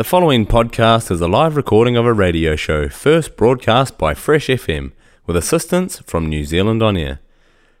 The 0.00 0.04
following 0.04 0.46
podcast 0.46 1.10
is 1.10 1.20
a 1.20 1.28
live 1.28 1.56
recording 1.56 1.94
of 1.94 2.06
a 2.06 2.14
radio 2.14 2.56
show 2.56 2.88
first 2.88 3.36
broadcast 3.36 3.98
by 3.98 4.14
Fresh 4.14 4.46
FM 4.46 4.92
with 5.26 5.36
assistance 5.36 5.98
from 6.06 6.26
New 6.26 6.42
Zealand 6.46 6.82
On 6.82 6.96
Air. 6.96 7.20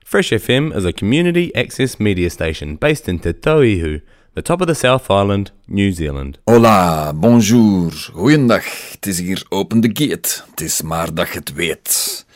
Fresh 0.04 0.28
FM 0.28 0.76
is 0.76 0.84
a 0.84 0.92
community 0.92 1.50
access 1.54 1.98
media 1.98 2.28
station 2.28 2.76
based 2.76 3.08
in 3.08 3.20
Te 3.20 3.32
Tauihu, 3.32 4.02
the 4.34 4.42
top 4.42 4.60
of 4.60 4.66
the 4.66 4.74
South 4.74 5.10
Island, 5.10 5.52
New 5.66 5.92
Zealand. 5.92 6.38
Hola, 6.46 7.14
bonjour, 7.14 7.90
goeiedag. 8.12 8.64
Het 8.90 9.06
is 9.06 9.18
hier 9.18 9.42
Open 9.48 9.80
the 9.80 9.90
Gate. 9.92 10.42
Het 10.50 10.60
is 10.60 10.82
maar 10.82 11.14
dat 11.14 11.28
je 11.28 11.38
het 11.38 11.54
weet. 11.54 12.26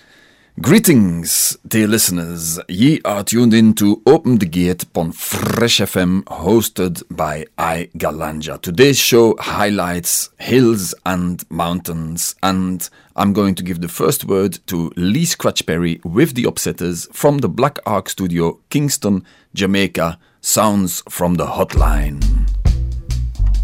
Greetings, 0.61 1.59
dear 1.67 1.89
listeners. 1.89 2.61
Ye 2.69 3.01
are 3.05 3.25
tuned 3.25 3.53
in 3.53 3.75
to 3.75 4.01
Open 4.07 4.39
the 4.39 4.47
Gate 4.47 4.85
on 4.95 5.11
Fresh 5.11 5.79
FM, 5.81 6.23
hosted 6.27 7.03
by 7.11 7.47
I 7.59 7.91
Galanja. 7.99 8.63
Today's 8.63 8.97
show 8.97 9.35
highlights 9.41 10.31
hills 10.39 10.95
and 11.05 11.45
mountains, 11.51 12.37
and 12.41 12.89
I'm 13.17 13.33
going 13.33 13.57
to 13.57 13.65
give 13.65 13.81
the 13.81 13.89
first 13.89 14.27
word 14.27 14.61
to 14.69 14.93
Lee 14.95 15.25
Scratch 15.25 15.67
Perry 15.67 16.01
with 16.05 16.35
the 16.37 16.45
Upsetters 16.45 17.13
from 17.13 17.39
the 17.39 17.49
Black 17.49 17.81
Ark 17.85 18.09
Studio, 18.09 18.61
Kingston, 18.71 19.25
Jamaica. 19.55 20.21
Sounds 20.41 21.03
from 21.09 21.35
the 21.35 21.47
hotline. 21.47 22.23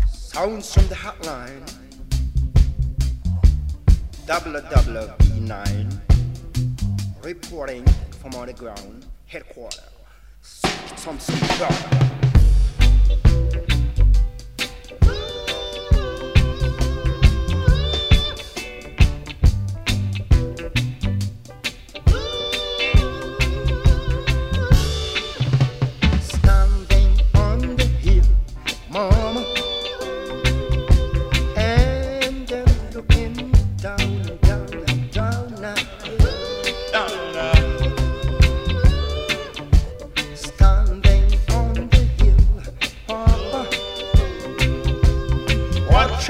Sounds 0.09 0.75
from 0.75 0.89
the 0.89 0.97
hotline. 0.97 1.73
Double 4.27 4.53
double 4.55 5.15
B9. 5.19 6.10
Reporting 7.23 7.85
from 8.23 8.35
on 8.35 8.47
the 8.47 8.53
ground. 8.55 9.05
Headquarters. 9.27 9.81
Some 10.41 11.19
some 11.19 11.19
Standing 26.21 27.21
on 27.35 27.77
the 27.77 27.85
hill, 28.01 28.25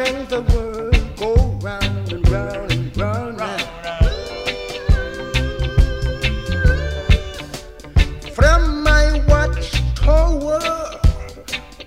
the 0.00 0.40
world 0.54 0.96
go 1.16 1.34
round 1.60 2.12
and 2.12 2.26
round 2.30 2.72
and 2.72 2.96
round 2.96 3.36
now. 3.36 3.58
From 8.32 8.82
my 8.82 9.22
watchtower, 9.28 10.58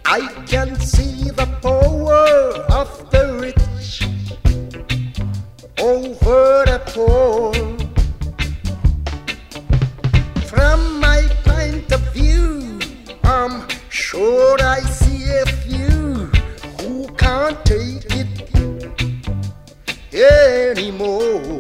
I 0.06 0.28
can 0.46 0.80
see 0.80 1.32
the 1.32 1.48
power 1.64 2.28
of 2.72 3.10
the 3.10 3.24
rich 3.42 4.04
over 5.80 6.66
the 6.68 6.82
poor. 6.94 7.43
Anymore. 20.94 21.53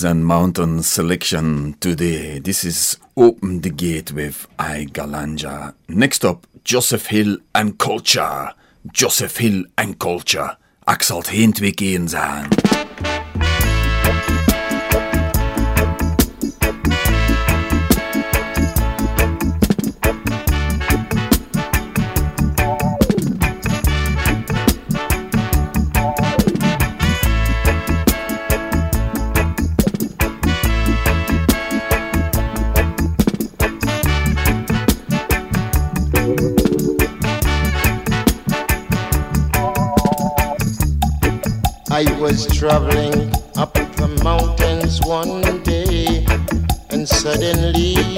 Hills 0.00 0.12
and 0.12 0.24
Mountains 0.24 0.86
selection 0.86 1.74
today. 1.78 2.38
This 2.38 2.64
is 2.64 2.96
Open 3.16 3.60
the 3.60 3.70
Gate 3.70 4.12
with 4.12 4.46
I 4.58 4.86
Galanja. 4.92 5.74
Next 5.88 6.24
up, 6.24 6.46
Joseph 6.64 7.06
Hill 7.06 7.36
and 7.54 7.78
Culture. 7.78 8.54
Joseph 8.92 9.36
Hill 9.36 9.64
and 9.76 9.98
Culture. 9.98 10.56
Ik 10.86 11.02
zal 11.02 11.18
het 11.18 12.10
zijn. 12.10 12.48
Was 42.30 42.46
traveling 42.46 43.34
up 43.56 43.74
the 43.74 44.06
mountains 44.22 45.00
one 45.02 45.42
day, 45.64 46.24
and 46.90 47.08
suddenly 47.08 48.09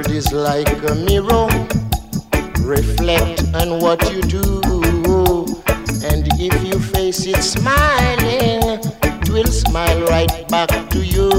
world 0.00 0.16
is 0.16 0.32
like 0.32 0.68
a 0.88 0.94
mirror. 0.94 1.48
Reflect 2.64 3.42
on 3.54 3.80
what 3.80 4.00
you 4.12 4.22
do. 4.22 4.60
And 6.08 6.26
if 6.40 6.54
you 6.66 6.78
face 6.78 7.26
it 7.26 7.42
smiling, 7.42 8.80
it 9.02 9.28
will 9.28 9.46
smile 9.46 10.02
right 10.06 10.48
back 10.48 10.70
to 10.90 11.04
you. 11.04 11.30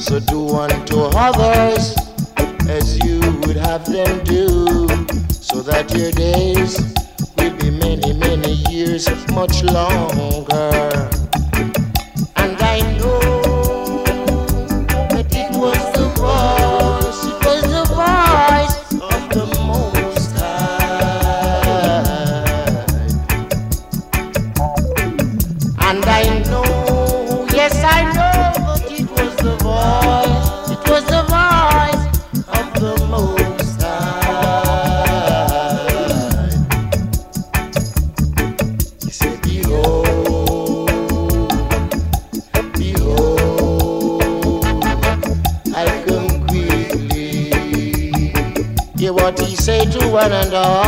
So 0.00 0.18
do 0.20 0.48
unto 0.56 1.02
others 1.14 1.94
as 2.68 2.98
you 3.04 3.20
would 3.42 3.56
have 3.56 3.84
them 3.86 4.24
do, 4.24 4.88
so 5.30 5.62
that 5.62 5.92
your 5.94 6.10
days 6.12 6.80
will 7.36 7.56
be 7.58 7.70
many, 7.70 8.12
many 8.12 8.54
years, 8.70 9.08
much 9.32 9.62
longer. 9.62 10.85
and 50.32 50.54
all. 50.54 50.85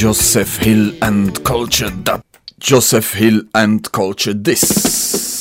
Joseph 0.00 0.56
Hill 0.56 0.92
and 1.02 1.44
Culture 1.44 1.90
that 1.90 2.24
Joseph 2.58 3.12
Hill 3.12 3.42
and 3.54 3.92
Culture 3.92 4.32
this. 4.32 5.39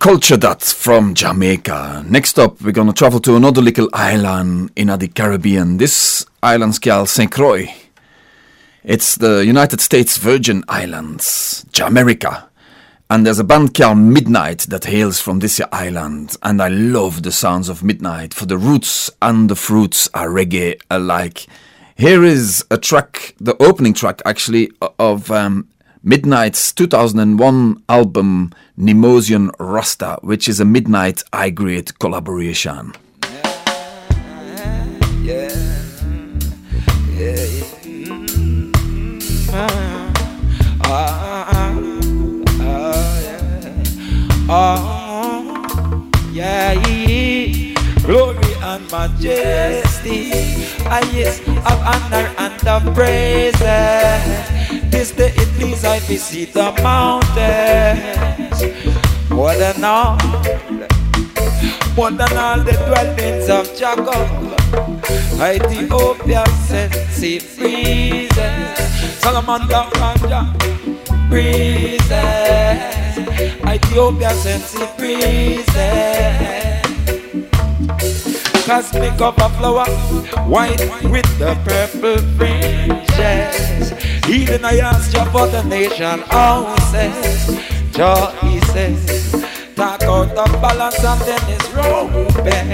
Culture 0.00 0.38
that 0.38 0.62
from 0.62 1.12
Jamaica. 1.12 2.06
Next 2.08 2.38
up, 2.38 2.62
we're 2.62 2.72
gonna 2.72 2.94
travel 2.94 3.20
to 3.20 3.36
another 3.36 3.60
little 3.60 3.90
island 3.92 4.70
in 4.74 4.86
the 4.86 5.08
Caribbean. 5.08 5.76
This 5.76 6.24
island's 6.42 6.78
called 6.78 7.10
St. 7.10 7.30
Croix. 7.30 7.70
It's 8.82 9.16
the 9.16 9.44
United 9.44 9.78
States 9.82 10.16
Virgin 10.16 10.64
Islands, 10.68 11.66
Jamaica. 11.72 12.48
And 13.10 13.26
there's 13.26 13.40
a 13.40 13.44
band 13.44 13.74
called 13.74 13.98
Midnight 13.98 14.60
that 14.70 14.86
hails 14.86 15.20
from 15.20 15.40
this 15.40 15.60
island. 15.70 16.34
And 16.42 16.62
I 16.62 16.68
love 16.68 17.22
the 17.22 17.30
sounds 17.30 17.68
of 17.68 17.84
Midnight, 17.84 18.32
for 18.32 18.46
the 18.46 18.56
roots 18.56 19.10
and 19.20 19.50
the 19.50 19.54
fruits 19.54 20.08
are 20.14 20.30
reggae 20.30 20.80
alike. 20.90 21.46
Here 21.94 22.24
is 22.24 22.64
a 22.70 22.78
track, 22.78 23.34
the 23.38 23.62
opening 23.62 23.92
track 23.92 24.22
actually, 24.24 24.70
of 24.98 25.30
um, 25.30 25.68
Midnight's 26.02 26.72
2001 26.72 27.82
album 27.86 28.54
Nemozian 28.78 29.50
Rasta, 29.58 30.18
which 30.22 30.48
is 30.48 30.58
a 30.58 30.64
Midnight 30.64 31.22
I 31.30 31.50
Grade 31.50 31.98
collaboration. 31.98 32.94
And. 53.62 54.59
This 54.70 55.10
day 55.12 55.32
it 55.34 55.48
please 55.58 55.84
I 55.84 55.98
visit 56.00 56.52
the 56.52 56.70
mountains. 56.82 58.62
More 59.30 59.54
than 59.54 59.82
all, 59.82 60.16
more 61.96 62.10
than 62.12 62.36
all 62.36 62.58
the 62.62 62.72
dwellings 62.86 63.48
of 63.50 63.66
Jacob. 63.76 64.28
Ethiopia 65.40 66.44
sent 66.68 66.94
sea 67.10 67.40
breezes. 67.56 68.78
Solomon 69.18 69.66
down 69.66 69.90
Ganja 69.90 70.44
breezes. 71.28 72.08
Ethiopia 73.66 74.30
sent 74.34 74.62
sea 74.62 74.86
breezes. 74.96 75.66
Cosmic 78.66 79.20
of 79.20 79.36
a 79.38 79.48
flower, 79.58 79.90
white 80.46 80.78
with 81.10 81.26
the 81.40 81.56
purple 81.64 82.18
fringes. 82.36 84.09
Even 84.28 84.64
I 84.64 84.78
asked 84.78 85.14
you 85.14 85.24
for 85.26 85.46
the 85.48 85.62
nation 85.64 86.20
houses. 86.28 87.46
Choices. 87.92 89.32
Talk 89.74 90.02
out 90.02 90.28
the 90.34 90.44
balance 90.60 91.04
and 91.04 91.20
then 91.22 91.40
it's 91.48 91.68
Reuben. 91.72 92.68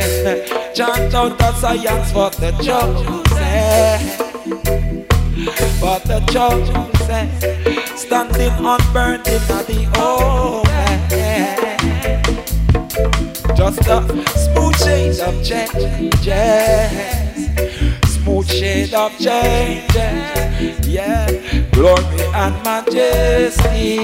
Chant 0.74 1.14
out 1.14 1.38
the 1.38 1.52
science 1.54 2.10
for 2.12 2.30
the 2.30 2.50
chosen. 2.62 4.00
For 5.80 5.98
the 6.06 6.20
chosen. 6.32 6.86
Standing 7.96 8.52
unburnt 8.58 9.26
in 9.28 9.42
the 9.46 9.88
open. 9.98 10.66
Just 13.56 13.86
a 13.88 14.02
smooth 14.36 14.76
shade 14.78 15.20
of 15.20 15.34
changes. 15.44 16.26
Smooth 18.26 18.50
shade 18.50 18.92
of 18.92 19.12
changes. 19.20 20.84
Yeah. 20.84 21.30
Glory 21.70 22.22
and 22.34 22.54
majesty. 22.64 24.00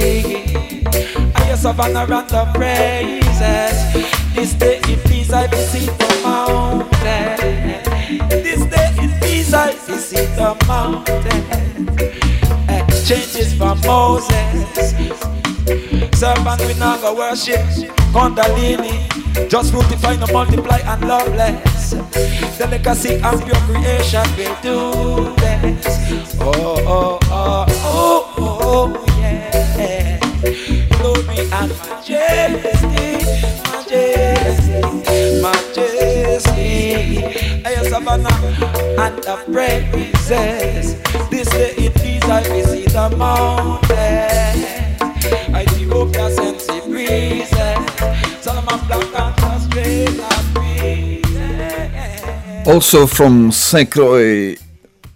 I 1.34 1.46
yes 1.48 1.64
of 1.64 1.80
honor 1.80 2.06
and 2.06 2.28
the 2.28 2.48
praises. 2.54 3.76
This 4.32 4.54
day 4.54 4.76
in 4.88 5.00
peace 5.10 5.32
I 5.32 5.48
visit 5.48 5.90
the 5.98 6.20
mountain. 6.22 7.36
This 8.28 8.64
day 8.66 8.94
in 9.02 9.10
peace 9.18 9.52
I 9.52 9.72
visit 9.72 10.28
the 10.36 10.54
mountain. 10.68 11.88
Eh, 12.68 12.86
Changes 13.04 13.54
from 13.54 13.80
Moses. 13.80 14.94
Servant 16.16 16.60
we 16.64 16.74
now 16.74 16.96
go 17.00 17.14
worship 17.16 17.60
Kundalini 18.12 19.48
Just 19.48 19.72
fructify, 19.72 20.14
no 20.16 20.26
multiply 20.32 20.78
and 20.78 21.08
loveless 21.08 21.81
The 21.92 22.66
legacy 22.70 23.14
and 23.16 23.42
pure 23.44 23.60
creation 23.66 24.24
will 24.36 24.56
do 24.62 25.34
this. 25.36 26.36
Oh, 26.40 26.52
oh, 26.86 27.18
oh, 27.24 27.66
oh, 27.84 28.34
oh, 28.38 29.04
yeah. 29.20 30.18
Glory 30.96 31.38
and 31.52 31.72
majesty 31.84 33.12
Majesty, 33.72 35.42
majesty. 35.42 36.70
Hey, 37.62 37.88
Savannah 37.88 38.36
and 38.98 39.16
the 39.22 39.36
praises. 39.52 40.96
This 41.30 41.48
day 41.50 41.72
it 41.76 41.96
is 42.04 42.22
I 42.24 42.42
visit 42.44 42.92
the 42.92 43.16
mountain 43.16 44.60
Ethiopia 45.54 46.30
sent 46.30 46.58
the 46.60 46.80
breezes. 46.88 48.42
Solomon 48.42 48.80
Black 48.86 49.42
and 49.42 49.70
breezes 49.70 50.31
Also 52.64 53.06
from 53.08 53.50
St. 53.50 53.90
Croix, 53.90 54.54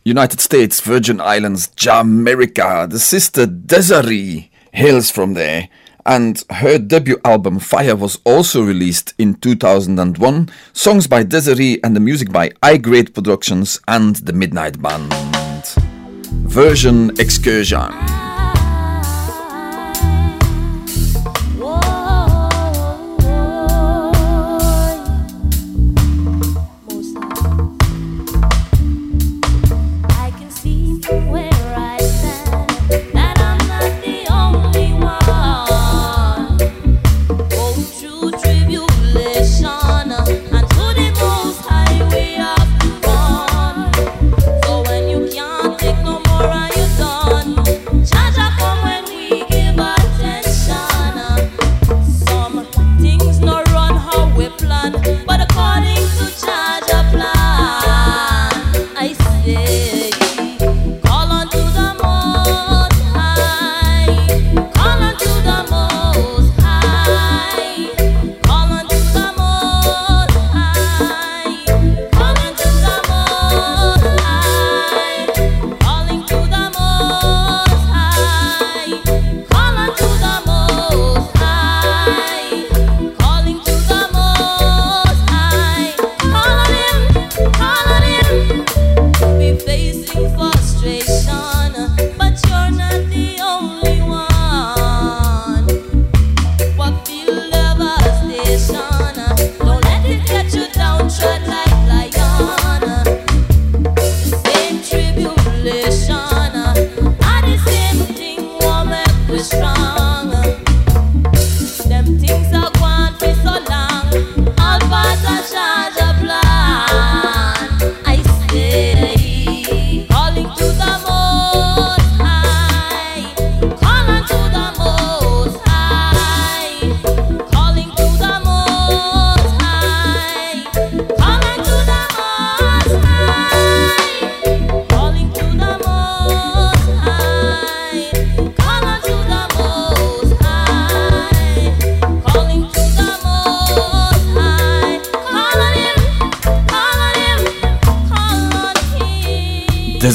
United 0.05 0.41
States 0.41 0.81
Virgin 0.81 1.21
Islands, 1.21 1.69
Jamaica, 1.69 2.89
the 2.91 2.99
sister 2.99 3.47
Dezarie 3.47 4.51
hails 4.73 5.13
from 5.13 5.35
there, 5.35 5.69
and 6.05 6.43
her 6.51 6.77
debut 6.77 7.19
album 7.25 7.61
Fire 7.61 7.95
was 7.95 8.19
also 8.25 8.63
released 8.63 9.15
in 9.19 9.35
2001. 9.35 10.51
Songs 10.73 11.07
by 11.07 11.23
Dezarie 11.23 11.79
and 11.85 11.95
the 11.95 12.01
music 12.01 12.33
by 12.33 12.51
I 12.63 12.79
Grade 12.79 13.15
Productions 13.15 13.81
and 13.87 14.17
the 14.17 14.33
Midnight 14.33 14.83
Band. 14.83 15.13
Version 16.49 17.11
Excursion. 17.21 18.26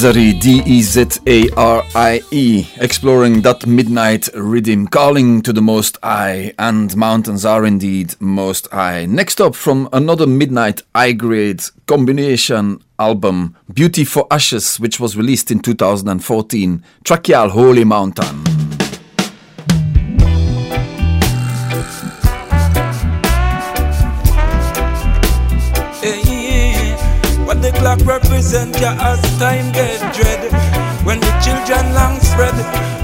Dezarie, 0.02 0.40
D 0.40 0.62
E 0.66 0.82
Z 0.82 1.20
A 1.28 1.48
R 1.56 1.84
I 1.94 2.20
E, 2.32 2.66
exploring 2.78 3.40
that 3.42 3.68
midnight 3.68 4.28
rhythm, 4.34 4.88
calling 4.88 5.42
to 5.42 5.52
the 5.52 5.62
Most 5.62 5.96
High, 6.02 6.52
and 6.58 6.96
mountains 6.96 7.44
are 7.44 7.64
indeed 7.64 8.16
Most 8.18 8.66
High. 8.72 9.06
Next 9.06 9.40
up, 9.40 9.54
from 9.54 9.88
another 9.92 10.26
midnight 10.26 10.82
I 10.92 11.12
grade 11.12 11.62
combination 11.86 12.82
album, 12.98 13.56
Beauty 13.72 14.02
for 14.04 14.26
Ashes, 14.28 14.80
which 14.80 14.98
was 14.98 15.16
released 15.16 15.52
in 15.52 15.60
2014, 15.60 16.82
Trachial 17.04 17.50
Holy 17.50 17.84
Mountain. 17.84 18.51
Clock 27.82 27.98
represent 28.06 28.78
ya 28.78 28.94
as 29.02 29.18
time 29.42 29.74
get 29.74 29.98
dread. 30.14 30.42
When 31.02 31.18
the 31.18 31.32
children 31.42 31.82
long 31.98 32.14
spread, 32.22 32.54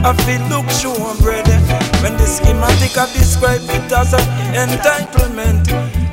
I 0.07 0.15
feel 0.23 0.39
look 0.47 0.71
show 0.71 0.95
bread. 1.19 1.51
When 1.99 2.15
the 2.15 2.27
schematic 2.27 2.95
I 2.95 3.11
describe 3.11 3.67
it 3.75 3.91
as 3.91 4.15
an 4.15 4.23
entitlement. 4.55 5.67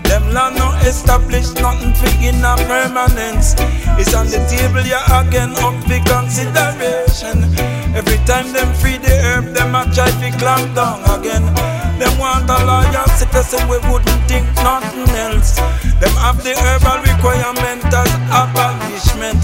Them 0.09 0.33
land 0.33 0.57
no 0.57 0.73
establish 0.81 1.53
nothing 1.61 1.93
for 1.93 2.09
in 2.25 2.41
a 2.41 2.57
permanence. 2.65 3.53
It's 4.01 4.13
on 4.17 4.27
the 4.33 4.41
table, 4.49 4.81
yeah, 4.81 5.05
again 5.21 5.53
up 5.61 5.77
for 5.85 6.01
consideration. 6.09 7.45
Every 7.93 8.17
time 8.25 8.51
them 8.51 8.73
free 8.81 8.97
the 8.97 9.13
herb, 9.29 9.53
them 9.53 9.75
a 9.75 9.85
try 9.93 10.09
to 10.09 10.29
clamp 10.41 10.73
down 10.73 11.05
again. 11.13 11.74
Them 11.99 12.17
want 12.19 12.49
a 12.49 12.59
lawyer 12.65 13.07
citizen, 13.15 13.67
we 13.69 13.77
wouldn't 13.87 14.21
think 14.27 14.45
nothing 14.59 15.07
else. 15.15 15.55
Them 16.01 16.11
have 16.19 16.43
the 16.43 16.51
herbal 16.51 16.99
requirement 17.07 17.85
as 17.87 18.11
abolishment. 18.27 19.39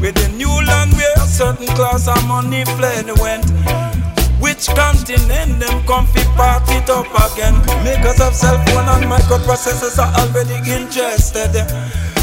With 0.00 0.14
the 0.14 0.28
new 0.36 0.54
land 0.66 0.92
where 0.92 1.14
a 1.16 1.26
certain 1.26 1.66
class 1.74 2.06
of 2.06 2.22
money 2.28 2.64
fled 2.78 3.10
went. 3.18 3.50
Which 4.38 4.68
continent 4.68 5.58
them 5.58 5.84
comfy 5.86 6.22
part 6.36 6.62
it 6.68 6.88
up 6.90 7.10
again? 7.32 7.58
Makers 7.82 8.20
of 8.20 8.34
cell 8.34 8.62
phone 8.66 8.86
and 8.86 9.10
microprocessors 9.10 9.98
are 9.98 10.12
already 10.20 10.56
interested. 10.70 11.50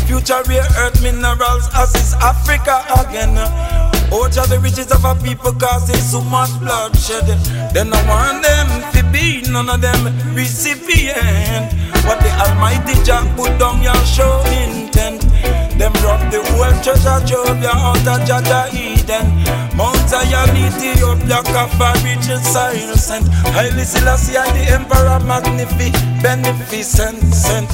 Future 0.07 0.43
rare 0.47 0.67
earth 0.77 1.01
minerals 1.03 1.67
as 1.73 1.93
is 1.95 2.13
Africa 2.15 2.85
again. 3.01 3.92
Out 4.13 4.29
the 4.47 4.59
riches 4.61 4.91
of 4.91 5.03
our 5.05 5.15
people 5.25 5.51
causing 5.53 5.97
so 5.97 6.21
much 6.21 6.53
bloodshed. 6.59 7.25
Then 7.73 7.89
I 7.91 7.97
want 8.05 8.45
them 8.45 8.69
to 8.93 9.01
be 9.09 9.41
none 9.49 9.69
of 9.69 9.81
them 9.81 10.05
recipient. 10.35 11.73
What 12.05 12.21
the 12.21 12.29
Almighty 12.45 12.93
Jah 13.01 13.25
put 13.35 13.57
down 13.57 13.81
your 13.81 13.97
show 14.05 14.37
intent. 14.53 15.25
Them 15.81 15.93
rob 16.05 16.21
the 16.29 16.45
whole 16.53 16.69
treasure 16.85 17.25
trove 17.25 17.57
ya 17.57 17.73
out 17.73 18.05
of 18.05 18.21
Jaja 18.29 18.69
Eden. 18.69 19.33
Mount 19.75 19.97
Zion, 20.05 20.53
Ethiopia, 20.61 21.41
Kaffa, 21.49 21.97
riches 22.05 22.45
silent. 22.45 23.27
Haile 23.57 23.83
Selassie, 23.83 24.33
the 24.53 24.77
Emperor, 24.77 25.19
magnificent, 25.25 26.21
beneficent. 26.21 27.69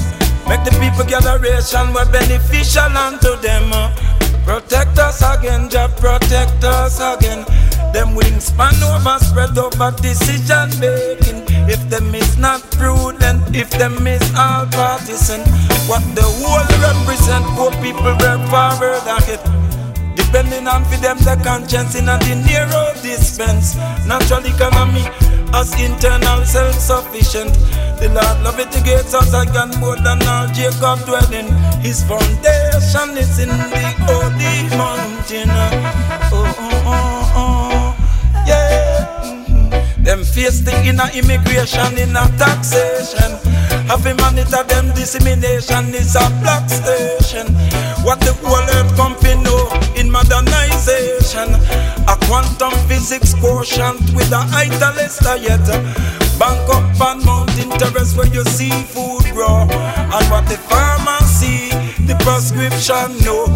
Make 0.48 0.64
the 0.64 0.72
people 0.80 1.04
gatheration 1.04 1.92
were 1.92 2.08
beneficial 2.10 2.96
unto 2.96 3.36
them. 3.42 3.68
Protect 4.50 4.98
us 4.98 5.22
again, 5.22 5.70
just 5.70 5.96
protect 5.98 6.64
us 6.64 6.98
again. 6.98 7.44
Them 7.94 8.18
wingspan 8.18 8.82
over 8.82 9.24
spread 9.24 9.56
over 9.56 9.92
decision 10.02 10.68
making. 10.80 11.46
If 11.70 11.88
them 11.88 12.12
is 12.16 12.36
not 12.36 12.60
prudent, 12.72 13.54
if 13.54 13.70
them 13.70 14.04
is 14.08 14.20
all 14.36 14.66
partisan, 14.66 15.42
what 15.86 16.02
the 16.16 16.26
whole 16.42 16.66
represent, 16.82 17.46
poor 17.54 17.70
people 17.78 18.10
work 18.18 18.42
forward 18.50 19.06
it. 19.30 19.38
Depending 20.16 20.66
on 20.66 20.84
for 20.84 20.96
them 20.96 21.18
the 21.18 21.40
conscience 21.44 21.94
in 21.94 22.08
a 22.08 22.18
the 22.18 22.34
narrow 22.34 22.90
dispense. 23.02 23.76
Natural 24.04 24.44
economy 24.46 25.06
as 25.54 25.72
internal 25.80 26.44
self-sufficient. 26.44 27.52
The 28.00 28.08
Lord 28.08 28.42
love 28.44 28.58
it 28.58 28.72
gates 28.84 29.14
us 29.14 29.32
again 29.34 29.70
more 29.80 29.96
than 29.96 30.22
all 30.26 30.46
Jacob 30.48 31.04
dwelling. 31.04 31.48
His 31.80 32.02
foundation 32.04 33.18
is 33.18 33.38
in 33.38 33.48
the 33.48 33.84
holy 34.06 34.68
mountain. 34.76 35.50
Oh, 36.32 36.54
oh, 36.58 36.82
oh. 36.86 37.29
Them 40.02 40.24
face 40.24 40.60
the 40.60 40.72
inner 40.84 41.08
immigration, 41.12 41.98
inner 41.98 42.26
taxation. 42.40 43.36
Have 43.86 44.02
to 44.04 44.14
monitor 44.14 44.64
them 44.64 44.94
dissemination 44.94 45.94
is 45.94 46.16
a 46.16 46.24
black 46.40 46.68
station. 46.70 47.46
What 48.02 48.20
the 48.20 48.32
whole 48.40 48.64
earth 48.80 48.96
company 48.96 49.36
know 49.42 49.68
in 49.96 50.10
modernization. 50.10 51.52
A 52.08 52.16
quantum 52.24 52.72
physics 52.88 53.34
quotient 53.34 54.00
with 54.14 54.32
a 54.32 54.40
high 54.40 54.72
yet. 55.36 55.66
Bank 56.38 56.64
up 56.72 57.00
and 57.12 57.24
mountain 57.26 57.70
terrace 57.78 58.16
where 58.16 58.26
you 58.28 58.42
see 58.44 58.70
food 58.70 59.24
grow. 59.34 59.68
And 59.68 60.24
what 60.30 60.48
the 60.48 60.56
farmer 60.56 61.20
see, 61.26 61.68
the 62.06 62.16
prescription 62.24 63.18
know. 63.24 63.46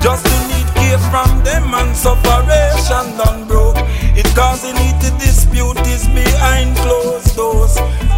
Just 0.00 0.26
to 0.26 0.36
need 0.52 0.68
care 0.94 1.10
from 1.10 1.42
them 1.44 1.74
and 1.74 1.96
sufferation 1.96 3.16
done 3.16 3.46
broke. 3.46 3.76
It 4.16 4.26
causing 4.34 4.76
it 4.76 5.00
to 5.02 5.10
dispute 5.18 5.78
is 5.86 6.06
behind 6.08 6.76
closed 6.76 7.36
doors. 7.36 7.74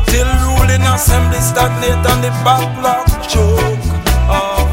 Till 0.06 0.28
ruling 0.44 0.82
assembly 0.82 1.40
stagnate 1.40 2.04
and 2.10 2.24
the 2.24 2.32
backlog 2.44 3.06
choke. 3.28 3.80
Oh. 4.28 4.64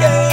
Yeah. 0.00 0.30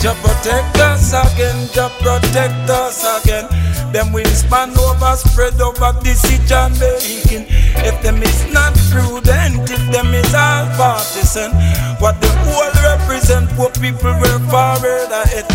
Jah 0.00 0.14
protect 0.22 0.76
us 0.78 0.93
again, 1.14 1.68
Jah 1.72 1.90
protect 2.02 2.68
us 2.70 3.06
again. 3.22 3.46
Them 3.94 4.10
wingspan 4.10 4.74
over 4.74 5.14
spread 5.14 5.60
over 5.60 5.94
decision 6.02 6.74
making. 6.82 7.46
If 7.86 8.02
them 8.02 8.22
is 8.22 8.44
not 8.52 8.74
prudent, 8.90 9.70
if 9.70 9.82
them 9.94 10.12
is 10.14 10.34
all 10.34 10.66
partisan, 10.74 11.54
what 12.02 12.20
the 12.20 12.30
whole 12.42 12.74
represent, 12.82 13.46
what 13.56 13.78
people 13.80 14.10
work 14.18 14.42
forward 14.50 15.14
it. 15.30 15.46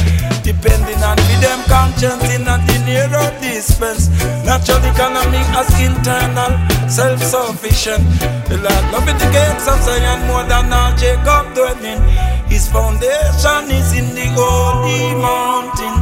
Depending 0.42 1.04
on 1.04 1.18
be 1.28 1.36
them 1.44 1.62
conscience 1.68 2.24
in 2.34 2.44
the 2.46 2.58
near 2.88 3.12
of 3.12 3.36
dispense. 3.42 4.10
Natural 4.48 4.82
economy 4.88 5.44
as 5.54 5.70
internal, 5.78 6.56
self-sufficient. 6.90 8.02
The 8.50 8.58
Lord 8.58 8.84
love 8.92 9.06
the 9.06 9.30
gates 9.36 9.68
of 9.68 9.78
Zion 9.84 10.26
more 10.28 10.44
than 10.48 10.74
all 10.74 10.96
Jacob 10.98 11.54
dwelling. 11.54 12.39
His 12.50 12.68
foundation 12.68 13.72
is 13.72 13.94
in 13.94 14.16
the 14.16 14.26
holy 14.36 15.16
mountain. 15.22 15.96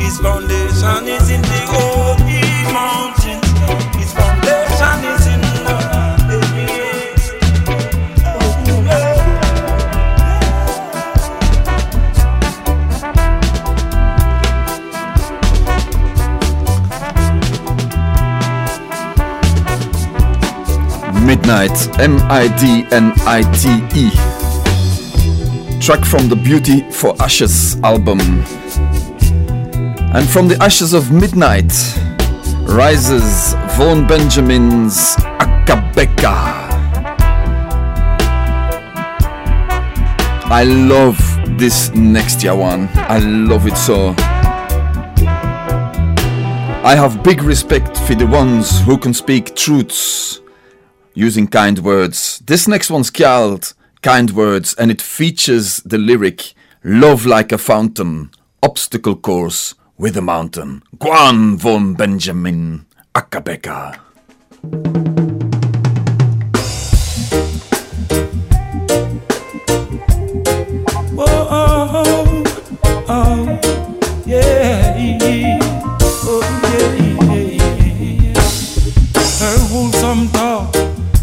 His 0.00 0.18
foundation 0.18 1.08
is 1.08 1.30
in 1.30 1.42
the 1.42 1.60
holy 1.66 2.40
mountain. 2.72 3.40
His 3.98 4.12
foundation 4.12 5.04
is 5.12 5.26
in 5.26 5.40
the. 5.40 5.48
Midnight, 21.26 22.00
M 22.00 22.16
I 22.30 22.48
D 22.58 22.86
N 22.90 23.12
I 23.26 23.42
T 23.52 23.68
E. 23.94 24.27
Track 25.88 26.04
from 26.04 26.28
the 26.28 26.36
Beauty 26.36 26.82
for 26.90 27.16
Ashes 27.18 27.80
album. 27.80 28.20
And 28.20 30.28
from 30.28 30.46
the 30.46 30.58
ashes 30.60 30.92
of 30.92 31.10
midnight 31.10 31.72
rises 32.68 33.54
Vaughn 33.74 34.06
Benjamin's 34.06 35.16
Akae 35.40 35.90
Beka. 35.94 36.34
I 40.50 40.64
love 40.64 41.16
this 41.58 41.88
next 41.94 42.42
year 42.42 42.54
one. 42.54 42.90
I 42.92 43.20
love 43.20 43.66
it 43.66 43.78
so. 43.78 44.14
I 46.84 46.96
have 46.96 47.22
big 47.22 47.42
respect 47.42 47.96
for 48.00 48.14
the 48.14 48.26
ones 48.26 48.82
who 48.82 48.98
can 48.98 49.14
speak 49.14 49.56
truths 49.56 50.42
using 51.14 51.48
kind 51.48 51.78
words. 51.78 52.42
This 52.44 52.68
next 52.68 52.90
one's 52.90 53.08
called 53.08 53.72
Kind 54.02 54.30
Words 54.30 54.74
and 54.74 54.90
it 54.92 55.02
features 55.02 55.78
the 55.78 55.98
lyric 55.98 56.54
Love 56.84 57.26
like 57.26 57.50
a 57.50 57.58
fountain, 57.58 58.30
obstacle 58.62 59.16
course, 59.16 59.74
with 59.96 60.16
a 60.16 60.22
mountain. 60.22 60.82
Guan 60.96 61.56
von 61.58 61.94
Benjamin 61.94 62.86
Akae 63.12 63.42
Beka. 63.42 63.98
Oh, 71.20 71.48
oh, 71.50 72.44
oh, 73.08 73.44
yeah, 74.24 74.94
oh, 76.24 76.42
yeah, 78.22 78.42
Her 79.40 79.58
wholesome 79.66 80.28
talk, 80.28 80.72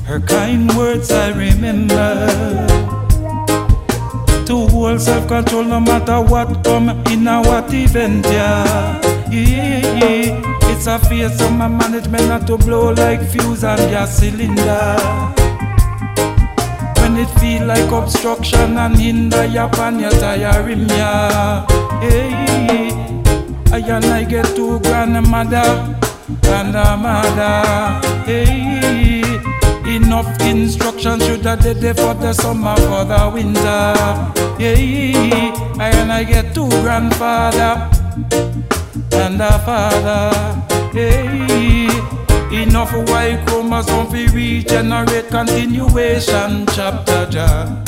her 0.03 0.19
kind 0.19 0.69
words 0.75 1.09
I 1.11 1.29
remember 1.29 1.94
to 4.97 5.01
hold 5.01 5.01
self-control 5.01 5.63
no 5.65 5.79
matter 5.79 6.21
what 6.21 6.63
come 6.63 6.89
in 7.12 7.27
a 7.27 7.41
what 7.41 7.73
event, 7.73 8.25
yeah. 8.25 9.01
yeah, 9.29 9.99
yeah. 9.99 10.41
It's 10.71 10.88
a 10.88 10.99
face 10.99 11.41
of 11.41 11.51
my 11.53 11.67
management 11.67 12.27
not 12.27 12.47
to 12.47 12.58
blow 12.58 12.93
like 12.93 13.21
fuse 13.29 13.63
and 13.63 13.79
gas 13.91 14.17
cylinder. 14.19 14.97
When 16.99 17.17
it 17.17 17.29
feel 17.39 17.65
like 17.65 17.91
obstruction 17.91 18.77
and 18.77 18.97
hinder 18.97 19.45
your 19.45 19.69
pan, 19.69 19.99
your 19.99 20.12
tiring, 20.12 20.88
yeah. 20.89 21.65
Hey, 22.01 22.89
I 23.71 23.79
and 23.79 24.05
I 24.05 24.23
get 24.23 24.45
two 24.55 24.79
grandmother 24.81 25.95
and 26.43 26.75
a 26.75 26.97
mother. 26.97 28.23
Hey, 28.25 28.54
enough 30.15 30.41
instructions 30.41 31.25
should 31.25 31.43
have 31.43 31.60
did 31.62 31.84
it 31.84 31.97
for 31.97 32.13
the 32.13 32.32
summer, 32.32 32.75
for 32.78 33.04
the 33.04 33.32
winter. 33.34 33.93
Yeah, 34.58 35.75
I 35.78 35.89
and 35.93 36.12
I 36.12 36.23
get 36.23 36.56
two 36.56 36.69
grandfather 36.82 37.89
and 39.12 39.41
a 39.41 39.60
father. 39.60 40.32
Yeah, 40.93 42.62
enough 42.63 42.93
Y 43.10 43.43
chromosome 43.45 44.08
for 44.08 44.34
regenerate 44.34 45.28
continuation 45.30 46.65
chapter. 46.73 47.28
Ja. 47.32 47.84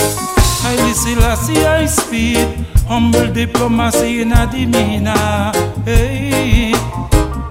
I 0.64 0.94
Selassie 0.94 1.66
I 1.66 1.86
speed, 1.86 2.66
humble 2.88 3.32
diplomacy 3.32 4.22
in 4.22 4.34
a 4.34 4.46
demeanor. 4.52 5.54
Hey, 5.86 6.74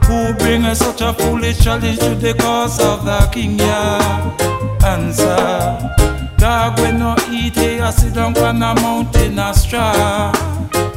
who 0.07 0.35
bring 0.35 0.64
us 0.64 0.79
such 0.79 1.01
a 1.01 1.12
foolish 1.12 1.62
challenge 1.62 1.99
to 1.99 2.14
the 2.14 2.35
cause 2.35 2.81
of 2.81 3.05
the 3.05 3.29
king? 3.33 3.59
Yeah, 3.59 4.37
answer. 4.85 5.95
Dog 6.38 6.79
when 6.79 6.99
no 6.99 7.16
eat, 7.31 7.55
hey, 7.55 7.81
I 7.81 7.90
sit 7.90 8.14
down 8.14 8.37
on 8.38 8.62
a 8.62 8.75
mountain 8.75 9.38
a 9.38 9.55
straw. 9.55 10.33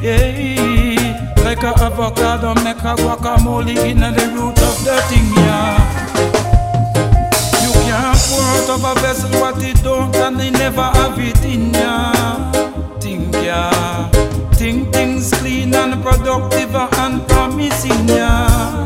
Yeah, 0.02 1.10
like 1.44 1.64
a 1.64 1.74
avocado 1.84 2.54
make 2.64 2.78
a 2.78 2.96
guacamole 2.96 3.76
in 3.90 4.00
the 4.00 4.32
root 4.36 4.60
of 4.62 4.84
the 4.86 5.02
thing. 5.10 5.34
Yeah. 5.36 6.00
You 7.64 7.72
can't 7.84 8.20
pour 8.28 8.44
out 8.44 8.70
of 8.70 8.84
a 8.84 9.00
vessel 9.02 9.30
what 9.42 9.64
it 9.64 9.82
don't 9.84 10.16
and 10.16 10.40
they 10.40 10.52
never 10.52 10.82
have 10.82 11.18
it 11.20 11.44
in 11.46 11.74
ya. 11.74 12.52
Think 13.00 13.34
ya, 13.34 14.10
think 14.60 14.92
things 14.92 15.32
clean 15.36 15.74
and 15.74 16.04
productive 16.04 16.76
and 16.76 17.26
promising 17.30 18.10
ya. 18.10 18.84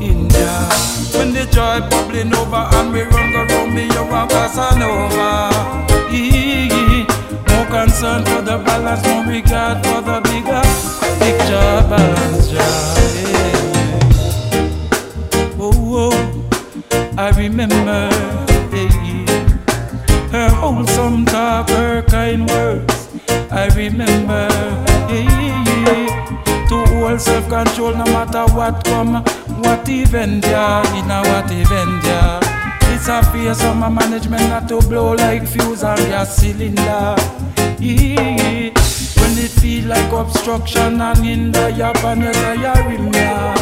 In 0.00 0.30
ya, 0.30 0.52
when 1.18 1.34
the 1.34 1.44
joy 1.50 1.80
bubbling 1.90 2.32
over 2.32 2.62
and 2.78 2.92
we 2.92 3.02
run 3.02 3.32
go 3.32 3.42
round 3.50 3.74
me, 3.74 3.86
you 3.86 4.04
a 4.06 4.22
Casanova. 4.30 5.50
Yee, 6.12 7.04
More 7.50 7.66
concern 7.66 8.24
for 8.24 8.40
the 8.40 8.56
balance, 8.64 9.04
more 9.08 9.24
regard 9.26 9.84
for 9.84 10.00
the 10.00 10.20
bigger 10.30 10.62
picture 11.18 11.74
balance. 11.90 12.46
Yeah. 12.52 12.94
Oh, 15.58 15.74
oh. 16.04 16.16
I 17.18 17.30
remember 17.30 18.10
her 20.30 20.48
wholesome 20.50 21.24
talk, 21.26 21.68
her 21.70 22.02
kind 22.02 22.48
words. 22.48 22.95
I 23.56 23.68
remember 23.68 24.48
yeah, 25.08 26.66
to 26.68 26.76
hold 26.92 27.18
self 27.18 27.48
control 27.48 27.94
no 27.94 28.04
matter 28.04 28.44
what 28.54 28.84
come, 28.84 29.24
what 29.62 29.88
event, 29.88 30.44
yeah, 30.44 30.84
in 30.94 31.10
a 31.10 31.22
what 31.22 31.50
event, 31.50 32.04
yeah. 32.04 32.38
It's 32.92 33.08
a 33.08 33.22
fear 33.32 33.54
my 33.74 33.88
management 33.88 34.50
not 34.50 34.68
to 34.68 34.80
blow 34.86 35.12
like 35.14 35.46
fuse 35.46 35.82
and 35.84 35.98
gas 36.00 36.36
cylinder. 36.36 37.16
Yeah, 37.78 38.72
when 39.20 39.38
it 39.38 39.50
feel 39.58 39.88
like 39.88 40.12
obstruction 40.12 41.00
and 41.00 41.18
hinder 41.24 41.70
your 41.70 41.94
pan, 41.94 42.20
your 42.20 42.76
rim, 42.86 43.10
yeah. 43.14 43.54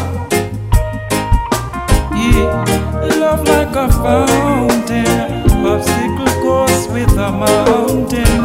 Yeah, 2.17 2.65
love 3.21 3.47
like 3.47 3.77
a 3.77 3.89
fountain, 3.93 5.65
course 6.45 6.87
with 6.89 7.17
a 7.17 7.31
mountain. 7.33 8.45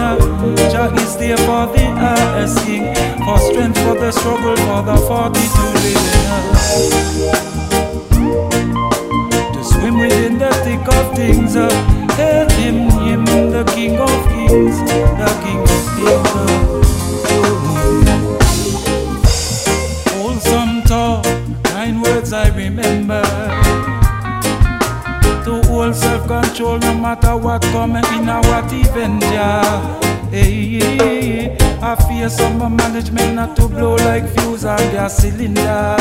Jah 0.71 0.89
is 1.03 1.17
there 1.17 1.37
for 1.45 1.67
the 1.73 1.85
asking, 2.39 2.85
for 3.25 3.37
strength 3.47 3.79
for 3.83 3.95
the 4.03 4.11
struggle, 4.11 4.55
for 4.67 4.81
the 4.89 4.97
fortitude 5.07 5.77
within 5.83 6.27
us. 6.39 6.89
To 9.53 9.61
swim 9.71 9.99
within 9.99 10.37
the 10.37 10.51
thick 10.63 10.85
of 10.97 11.05
things, 11.15 11.55
uh, 11.57 11.67
hail 12.15 12.49
him, 12.61 12.77
him 13.05 13.25
the 13.51 13.63
King 13.75 13.99
of 13.99 14.19
Kings, 14.31 14.88
Fear 32.29 32.37
some 32.37 32.75
management 32.75 33.35
not 33.35 33.55
to 33.55 33.67
blow 33.67 33.95
like 33.95 34.27
fuse 34.29 34.63
on 34.65 34.77
gas 34.91 35.17
cylinder. 35.17 35.97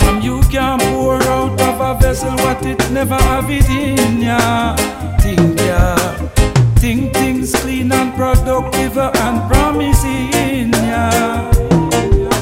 From 0.00 0.20
you 0.20 0.42
can 0.50 0.78
pour 0.78 1.22
out 1.22 1.58
of 1.60 1.80
a 1.80 1.98
vessel 2.00 2.32
what 2.44 2.62
it 2.66 2.78
never 2.90 3.14
have 3.14 3.48
it 3.48 3.68
in 3.70 4.20
ya. 4.20 4.76
Think 5.20 5.58
ya, 5.58 5.96
think 6.76 7.14
things 7.14 7.54
clean 7.54 7.92
and 7.92 8.14
productive 8.14 8.98
and 8.98 9.50
promising 9.50 10.72
ya. 10.72 11.50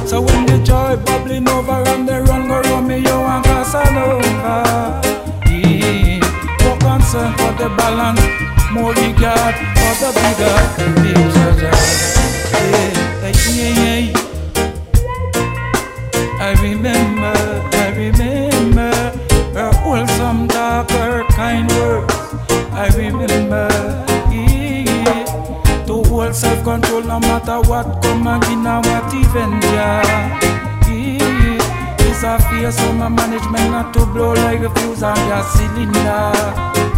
So 0.05 0.21
when 0.21 0.47
the 0.47 0.59
joy 0.65 0.97
bubbling 0.97 1.49
over 1.49 1.83
and 1.91 2.09
the 2.09 2.23
run 2.23 2.49
go 2.49 2.61
Romeo 2.63 3.23
and 3.23 3.45
Casanova, 3.45 5.01
yeah, 5.49 6.19
more 6.65 6.79
concern 6.79 7.33
for 7.35 7.53
the 7.63 7.69
balance, 7.77 8.21
more 8.75 8.93
regard 8.93 9.55
for 9.79 9.95
the 10.03 10.11
bigger 10.21 10.57
picture. 11.01 11.55
Yeah, 12.61 12.91
yeah, 13.55 14.03
yeah. 14.03 14.19
I 16.41 16.51
remember, 16.61 17.37
I 17.73 17.87
remember 17.97 18.93
her 19.55 19.71
wholesome 19.81 20.49
talk, 20.49 20.91
her 20.91 21.25
kind 21.31 21.71
words. 21.71 22.15
I 22.73 22.89
remember, 22.97 23.69
yeah, 24.35 25.85
to 25.87 25.95
hold 26.09 26.35
self-control 26.35 27.03
no 27.05 27.21
matter 27.21 27.61
what 27.69 28.03
come 28.03 28.27
again 28.27 28.67
or 28.67 28.81
what 28.83 29.15
event, 29.15 29.63
yeah. 29.63 30.35
a 32.25 32.39
fear, 32.49 32.73
so 32.73 32.93
my 32.95 33.09
management 33.09 33.71
not 33.71 33.93
to 33.93 34.07
blow 34.07 34.33
like 34.33 34.61
a 34.61 34.71
fuse 34.77 35.03
on 35.03 35.15
gas 35.29 35.47
cylinder. 35.53 36.94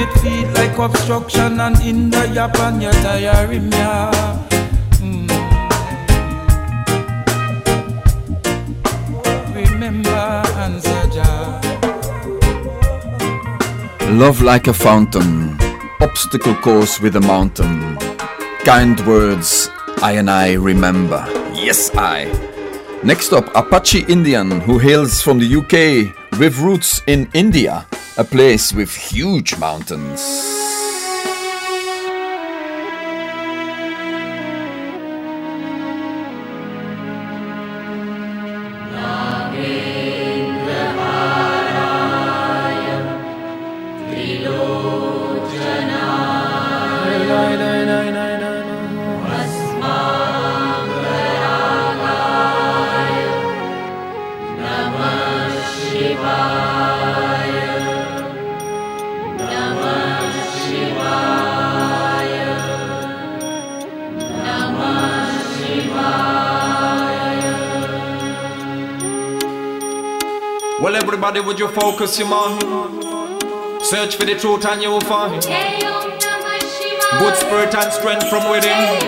It 0.00 0.10
feel 0.20 0.48
like 0.52 0.78
obstruction 0.78 1.58
and 1.60 1.80
in 1.82 2.08
the 2.10 2.28
yap 2.28 2.56
and 2.60 2.80
you're. 2.80 2.92
Mm. 5.02 5.28
Love 14.16 14.40
like 14.40 14.68
a 14.68 14.72
fountain, 14.72 15.58
obstacle 16.00 16.54
course 16.54 17.00
with 17.00 17.16
a 17.16 17.20
mountain. 17.20 17.98
Kind 18.64 19.04
words, 19.04 19.68
I 20.00 20.12
and 20.12 20.30
I 20.30 20.52
remember. 20.52 21.24
Yes, 21.54 21.90
I. 21.96 22.26
Next 23.02 23.32
up, 23.32 23.50
Apache 23.56 24.04
Indian, 24.08 24.60
who 24.60 24.78
hails 24.78 25.22
from 25.22 25.40
the 25.40 25.56
UK 25.56 26.38
with 26.38 26.56
roots 26.58 27.02
in 27.08 27.28
India, 27.34 27.84
a 28.18 28.24
place 28.24 28.72
with 28.72 28.92
huge 28.92 29.56
mountains. 29.58 30.57
Everybody, 71.28 71.46
would 71.46 71.58
you 71.58 71.68
focus 71.68 72.18
your 72.18 72.26
mind? 72.26 72.62
Search 73.82 74.16
for 74.16 74.24
the 74.24 74.34
truth 74.34 74.64
and 74.64 74.80
you 74.80 74.88
will 74.88 75.02
find 75.02 75.42
good 75.42 77.36
spirit 77.36 77.74
and 77.74 77.92
strength 77.92 78.30
from 78.30 78.50
within 78.50 78.98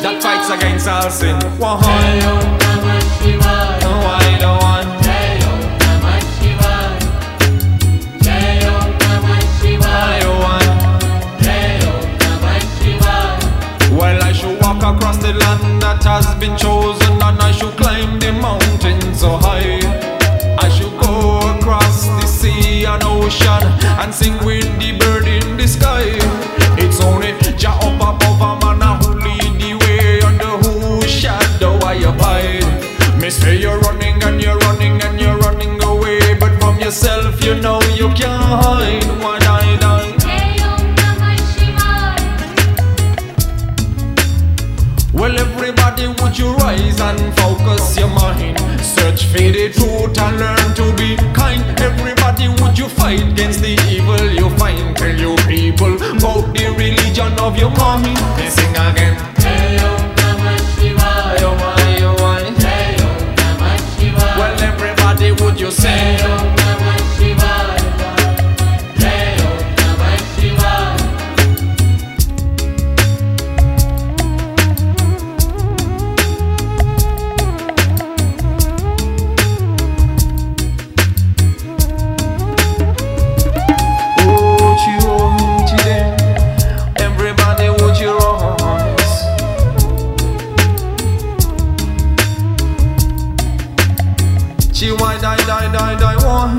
that 0.00 0.22
fights 0.22 0.48
against 0.48 0.88
all 0.88 1.10
sin. 1.10 1.38
Well, 13.92 14.22
I 14.22 14.32
should 14.32 14.58
walk 14.62 14.82
across 14.82 15.18
the 15.18 15.34
land 15.34 15.82
that 15.82 16.02
has 16.04 16.34
been 16.36 16.56
chosen, 16.56 17.20
and 17.20 17.38
I 17.38 17.52
should 17.52 17.76
climb 17.76 18.18
the 18.18 18.32
mountain 18.32 19.14
so 19.14 19.36
high. 19.36 19.97
Ocean 23.28 23.64
and 24.00 24.14
sing 24.14 24.36
with 24.44 24.68
the 24.80 24.96
bird 24.98 25.26
in 25.28 25.56
the 25.56 25.68
sky. 25.68 26.06
It's 26.82 27.00
only 27.00 27.32
Jah 27.62 27.76
up 27.86 28.00
above 28.08 28.40
a 28.48 28.52
man 28.60 29.02
who 29.02 29.10
lead 29.24 29.52
the 29.60 29.72
way 29.82 30.20
under 30.28 30.52
whose 30.64 31.10
shadow 31.10 31.74
I 31.84 31.94
abide. 32.10 33.20
Me 33.20 33.28
say 33.30 33.56
you're 33.56 33.80
running 33.80 34.22
and 34.22 34.40
you're 34.40 34.58
running 34.66 35.02
and 35.02 35.20
you're 35.20 35.38
running 35.38 35.82
away, 35.82 36.20
but 36.40 36.52
from 36.60 36.78
yourself 36.80 37.44
you 37.44 37.54
know 37.60 37.80
you 38.00 38.08
can't 38.14 38.42
hide. 38.62 39.47
Rise 46.68 47.00
and 47.00 47.20
focus 47.38 47.96
your 47.96 48.08
mind? 48.08 48.58
Search 48.80 49.24
for 49.32 49.48
the 49.56 49.66
truth 49.72 50.18
and 50.18 50.36
learn 50.38 50.68
to 50.78 50.86
be 50.98 51.16
kind. 51.32 51.62
Everybody, 51.80 52.48
would 52.60 52.78
you 52.78 52.88
fight 52.88 53.22
against 53.22 53.60
the 53.60 53.74
evil 53.88 54.26
you 54.40 54.48
find? 54.58 54.96
Tell 54.96 55.16
you 55.24 55.34
people 55.46 55.94
about 55.94 56.44
the 56.54 56.66
religion 56.76 57.32
of 57.40 57.56
your 57.56 57.72
mind. 57.82 58.18
They 58.36 58.50
sing 58.56 58.76
again. 58.86 59.16
Ayo, 59.48 59.90
ayo, 61.32 61.50
ayo. 61.84 62.10
Well, 64.38 64.54
everybody, 64.62 65.32
would 65.40 65.58
you 65.58 65.70
say? 65.70 66.57
She 94.78 94.92
why 94.92 95.18
die, 95.18 95.36
die, 95.38 95.72
die, 95.72 95.98
die, 95.98 96.16
one. 96.24 96.56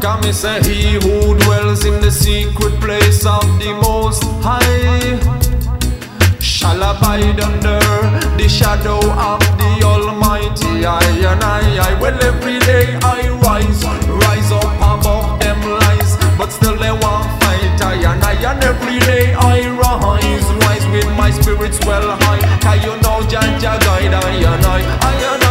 Come 0.00 0.20
me 0.22 0.32
say 0.32 0.58
he 0.64 0.94
who 0.94 1.38
dwells 1.44 1.84
in 1.84 2.00
the 2.00 2.10
secret 2.10 2.74
place 2.80 3.24
of 3.24 3.46
the 3.62 3.72
most 3.80 4.24
high 4.42 5.14
shall 6.40 6.82
abide 6.82 7.38
under 7.38 7.78
the 8.36 8.48
shadow 8.48 8.98
of 8.98 9.38
the 9.62 9.80
Almighty. 9.86 10.84
I 10.84 11.06
and 11.22 11.44
I, 11.44 11.62
I, 11.86 12.00
well 12.00 12.18
every 12.24 12.58
day 12.66 12.98
I 13.00 13.30
rise, 13.46 13.84
rise 14.10 14.50
up 14.50 14.74
above 14.82 15.38
them 15.38 15.62
lies, 15.62 16.16
but 16.36 16.50
still 16.50 16.74
they 16.74 16.90
won't 16.90 17.30
fight. 17.38 17.78
I 17.80 17.94
and 18.10 18.24
I, 18.24 18.34
and 18.42 18.64
every 18.64 18.98
day 19.06 19.34
I 19.34 19.70
rise, 19.70 20.46
rise 20.66 20.86
with 20.90 21.06
my 21.16 21.30
spirits 21.30 21.78
well 21.86 22.10
high. 22.22 22.42
Can 22.58 22.82
you 22.82 23.00
know 23.02 23.22
Jah 23.30 23.46
Jah 23.62 23.78
guide 23.86 24.14
I 24.14 24.30
and 24.50 24.66
I, 24.66 24.80
I 24.98 25.34
and 25.34 25.41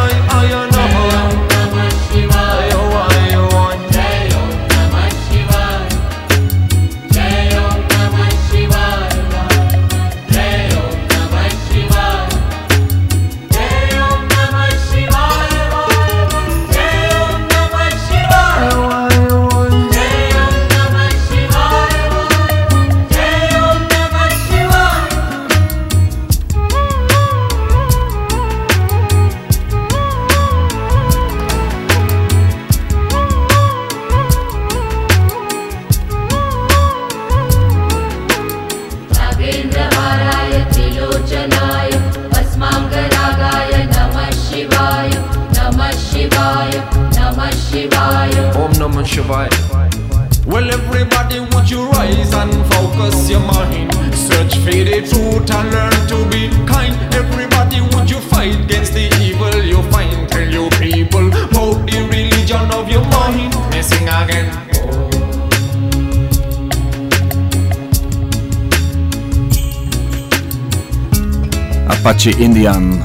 Apache 72.01 72.31
Indian. 72.39 72.97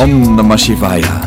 Om 0.00 0.36
Namah 0.36 0.56
Shivaya. 0.56 1.20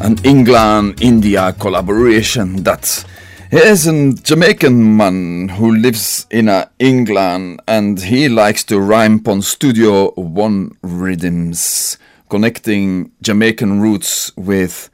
An 0.00 0.16
England 0.24 1.00
India 1.00 1.52
collaboration 1.52 2.64
that 2.64 3.04
is 3.52 3.86
a 3.86 4.12
Jamaican 4.14 4.96
man 4.96 5.48
who 5.50 5.70
lives 5.76 6.26
in 6.30 6.50
England 6.80 7.60
and 7.68 8.00
he 8.02 8.28
likes 8.28 8.64
to 8.64 8.80
rhyme 8.80 9.22
on 9.28 9.42
Studio 9.42 10.10
One 10.16 10.72
rhythms, 10.82 11.98
connecting 12.28 13.12
Jamaican 13.22 13.80
roots 13.80 14.36
with 14.36 14.90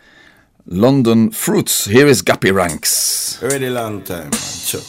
London 0.66 1.30
fruits. 1.30 1.86
Here 1.86 2.06
is 2.06 2.22
Gappy 2.22 2.52
Ranks. 2.54 3.42
Already 3.42 3.68
long 3.68 4.02
time, 4.02 4.30
man. 4.30 4.32
Sure. 4.32 4.80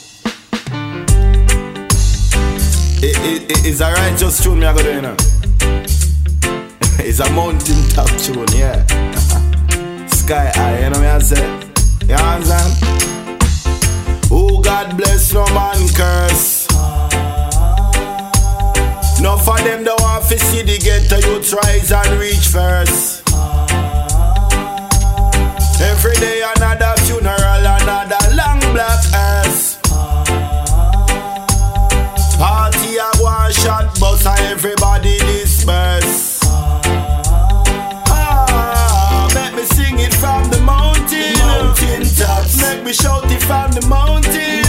It, 3.06 3.18
it, 3.18 3.52
it, 3.52 3.66
it's 3.66 3.82
a 3.82 3.92
righteous 3.92 4.44
tune 4.44 4.60
me 4.60 4.66
I 4.66 4.76
go 4.76 4.84
do, 4.84 4.94
you 4.94 5.02
know. 5.02 5.16
it's 7.00 7.20
a 7.20 7.30
mountain 7.32 7.90
top 7.90 8.08
tune, 8.20 8.46
yeah. 8.56 8.86
Sky 10.08 10.52
high, 10.54 10.84
you 10.84 10.90
know 10.92 11.00
me 11.00 11.08
I 11.08 11.20
say. 11.20 11.44
You 12.08 12.16
understand? 12.16 12.74
Oh 14.32 14.62
God 14.64 14.96
bless 14.96 15.34
no 15.34 15.46
man 15.54 15.88
curse. 15.96 16.68
No 19.22 19.38
for 19.38 19.58
them 19.60 19.84
don't 19.84 20.00
want 20.02 20.24
to 20.26 20.38
see 20.40 20.62
the 20.62 20.78
ghetto 20.78 21.18
youth 21.28 21.52
rise 21.54 21.92
and 21.92 22.20
reach 22.20 22.48
first. 22.48 23.24
Every 26.06 26.20
day 26.20 26.42
another 26.58 26.94
funeral, 27.04 27.66
another 27.66 28.36
long 28.36 28.60
black 28.74 29.00
hearse. 29.14 29.78
Party 32.38 32.98
a 32.98 33.10
one 33.24 33.54
shot, 33.54 33.98
and 34.04 34.40
everybody 34.52 35.18
disperse. 35.20 36.42
Ah, 38.12 39.32
make 39.34 39.56
me 39.56 39.64
sing 39.64 39.98
it 40.00 40.14
from 40.16 40.44
the 40.50 40.60
mountain. 40.60 41.38
Mountain 41.38 42.04
tops. 42.18 42.62
Make 42.62 42.84
me 42.84 42.92
shout 42.92 43.32
it 43.32 43.42
from 43.42 43.72
the. 43.72 43.88
Mountain 43.88 44.63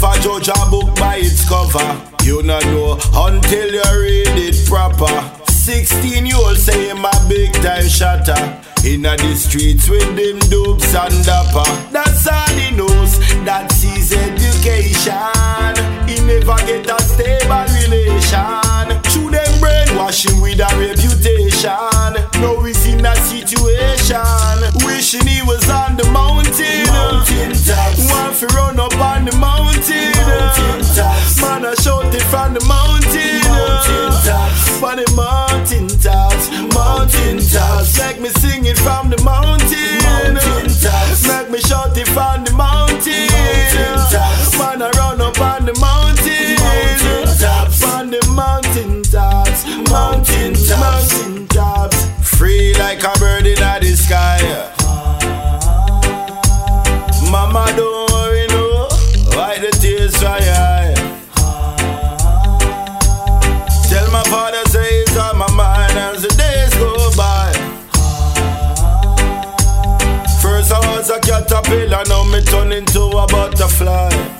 Never 0.00 0.20
judge 0.20 0.48
a 0.48 0.70
book 0.70 0.94
by 0.94 1.16
its 1.16 1.48
cover. 1.48 1.82
You 2.22 2.40
not 2.44 2.64
know 2.66 2.92
until 3.14 3.66
you 3.66 3.82
read 3.82 4.38
it 4.38 4.68
proper. 4.68 5.10
16 5.50 6.24
year 6.24 6.36
old 6.36 6.56
say 6.56 6.90
him 6.90 7.04
a 7.04 7.10
big 7.28 7.52
time 7.54 7.88
shatter. 7.88 8.38
Inna 8.86 9.16
the 9.16 9.34
streets 9.34 9.88
with 9.88 10.06
them 10.14 10.38
dubs 10.50 10.94
and 10.94 11.24
dapper. 11.26 11.66
That's 11.90 12.28
all 12.28 12.46
he 12.54 12.70
knows. 12.76 13.18
That's 13.42 13.82
his 13.82 14.12
education. 14.12 15.74
He 16.06 16.22
never 16.22 16.54
get 16.62 16.86
a 16.86 16.98
stable 17.02 17.66
relation. 17.82 19.02
Through 19.10 19.34
them 19.34 19.52
brainwashing 19.58 20.40
with 20.40 20.60
a 20.60 20.70
reputation. 20.78 21.74
A 22.38 22.62
situation. 23.48 24.20
Wishing 24.84 25.26
he 25.26 25.40
was 25.42 25.68
on 25.70 25.96
the 25.96 26.04
mountain. 26.12 26.84
Mountain. 26.86 27.56
Want 28.12 28.36
to 28.36 28.46
run 28.52 28.78
up 28.78 28.92
on 29.00 29.24
the 29.24 29.34
mountain. 29.36 30.12
Mountain. 30.12 30.84
Man, 31.40 31.64
I 31.64 31.74
shout 31.80 32.14
it 32.14 32.22
from 32.28 32.54
the 32.54 32.60
mountain. 32.68 33.40
Mountain. 33.48 34.12
For 34.80 34.94
the 34.96 35.08
mountain 35.16 35.88
tops. 35.88 36.50
Mountain 36.74 37.38
tops. 37.38 37.98
Make 37.98 38.20
me 38.20 38.28
sing 38.28 38.66
it 38.66 38.78
from 38.78 39.08
the 39.10 39.18
mountain. 39.24 39.96
Mountain. 40.04 40.68
Make 41.28 41.50
me 41.50 41.58
shout 41.60 41.96
it 41.96 42.08
from 42.08 42.44
the. 42.44 42.52
Mountain 42.58 43.27
Mama, 57.30 57.66
don't. 57.76 58.08
Wipe 59.36 59.60
the 59.60 59.70
tears 59.80 60.14
dry. 60.18 60.40
Tell 63.88 64.10
my 64.10 64.22
father 64.24 64.64
say 64.70 65.00
it's 65.02 65.16
on 65.16 65.38
my 65.38 65.50
mind 65.52 65.98
as 65.98 66.22
the 66.22 66.28
days 66.36 66.74
go 66.74 66.92
by. 67.16 67.52
First 70.42 70.72
I 70.72 70.78
was 70.90 71.10
a 71.10 71.20
caterpillar, 71.20 72.04
now 72.08 72.24
me 72.24 72.42
turn 72.42 72.72
into 72.72 73.02
a 73.02 73.26
butterfly. 73.26 74.37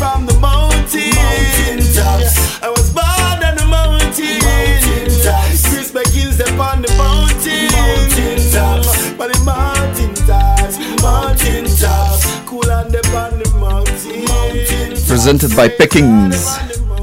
From 0.00 0.24
the 0.24 0.32
mountain. 0.40 1.12
Mountain 1.12 1.84
tops. 1.92 2.32
I 2.64 2.68
was 2.72 2.88
born 2.88 3.38
on 3.44 3.54
the 3.60 3.66
mountain. 3.68 4.40
Mountain 4.48 5.12
tops. 5.20 5.60
Chris 5.68 5.92
McGill's 5.92 6.40
up 6.40 6.56
on 6.56 6.80
the 6.80 6.88
mountain. 6.96 7.68
Mountain 7.76 8.40
tops. 8.48 9.12
But 9.18 9.28
the 9.34 9.40
mountain 9.44 10.14
tops. 10.24 10.74
Mountain 11.04 11.64
tops. 11.76 12.24
Cool 12.48 12.64
and 12.72 12.96
up 12.96 13.12
on 13.12 13.32
the 13.42 13.48
mountain. 13.60 14.24
Mountain 14.24 14.90
presented 15.04 15.52
by 15.54 15.68
Peckings. 15.68 16.40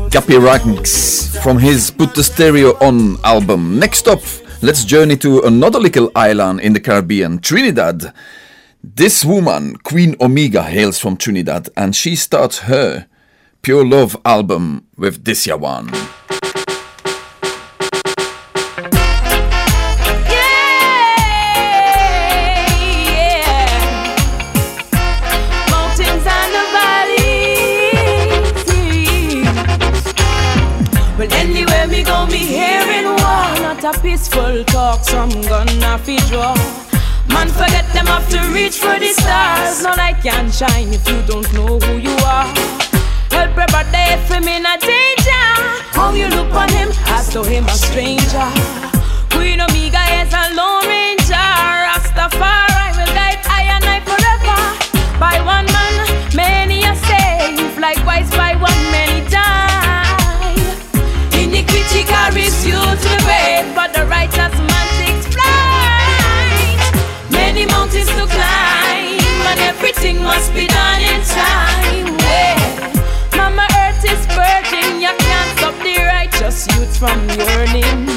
Gappy 0.09 0.41
Ranks 0.41 1.37
from 1.43 1.59
his 1.59 1.91
Put 1.91 2.15
the 2.15 2.23
Stereo 2.23 2.73
On 2.81 3.17
album. 3.23 3.77
Next 3.77 4.07
up, 4.07 4.21
let's 4.63 4.83
journey 4.83 5.17
to 5.17 5.41
another 5.41 5.79
little 5.79 6.09
island 6.15 6.61
in 6.61 6.73
the 6.73 6.79
Caribbean, 6.79 7.37
Trinidad. 7.37 8.11
This 8.95 9.25
woman, 9.25 9.75
Queen 9.83 10.15
Omega, 10.21 10.63
hails 10.63 10.97
from 10.97 11.17
Trinidad 11.17 11.67
and 11.75 11.93
she 11.93 12.15
starts 12.15 12.59
her 12.59 13.05
Pure 13.61 13.85
Love 13.85 14.15
album 14.23 14.87
with 14.95 15.25
this 15.25 15.45
ya 15.45 15.57
one. 15.57 15.91
A 33.83 33.93
peaceful 34.01 34.65
talk, 34.65 35.01
some 35.05 35.29
gonna 35.43 35.97
fi 35.99 36.17
draw. 36.27 36.86
Man, 37.37 37.49
forget 37.49 37.85
them 37.93 38.07
have 38.07 38.27
to 38.29 38.39
reach 38.49 38.77
for 38.79 38.97
the 38.97 39.13
stars. 39.13 39.83
No 39.83 39.91
light 39.93 40.17
can 40.23 40.49
shine 40.51 40.89
if 40.91 41.07
you 41.07 41.21
don't 41.29 41.45
know 41.53 41.77
who 41.85 41.97
you 42.01 42.15
are. 42.25 42.49
Help 43.29 43.53
everybody 43.53 44.03
if 44.17 44.25
him 44.27 44.47
in 44.47 44.65
a 44.65 44.75
danger. 44.81 45.45
How 45.93 46.13
you 46.13 46.27
look 46.29 46.51
on 46.53 46.69
him, 46.69 46.89
as 47.13 47.31
though 47.31 47.43
him 47.43 47.65
a 47.65 47.77
stranger. 47.77 48.49
Queen 49.29 49.61
Omega 49.61 50.01
is 50.17 50.33
a 50.33 50.45
lone 50.57 50.87
ranger. 50.89 51.49
Rastafari 51.85 52.89
will 52.97 53.13
guide 53.13 53.41
I 53.45 53.61
and 53.75 53.85
I 53.85 53.99
forever. 54.09 54.59
By 55.21 55.37
one 55.45 55.69
man, 55.77 55.93
many 56.33 56.85
are 56.89 56.97
saved. 57.05 57.77
Likewise, 57.77 58.31
by 58.31 58.55
one 58.55 58.81
many 58.89 59.21
die. 59.29 60.57
Iniquity 61.37 62.01
carries 62.01 62.65
you 62.65 62.81
to 62.81 63.07
the 63.13 63.21
grave, 63.29 63.67
but 63.75 63.93
the 63.93 64.07
righteous 64.07 64.57
man 64.57 64.76
mountains 67.87 68.09
to 68.09 68.25
climb, 68.27 69.47
and 69.47 69.59
everything 69.61 70.21
must 70.21 70.53
be 70.53 70.67
done 70.67 71.01
in 71.01 71.21
time. 71.23 72.17
Yeah. 72.19 73.37
Mama 73.37 73.67
Earth 73.79 74.03
is 74.03 74.25
virgin, 74.35 74.99
you 74.99 75.13
can't 75.17 75.57
stop 75.57 75.75
the 75.83 75.95
righteous 76.03 76.67
youth 76.75 76.97
from 76.97 77.17
yearning. 77.29 78.07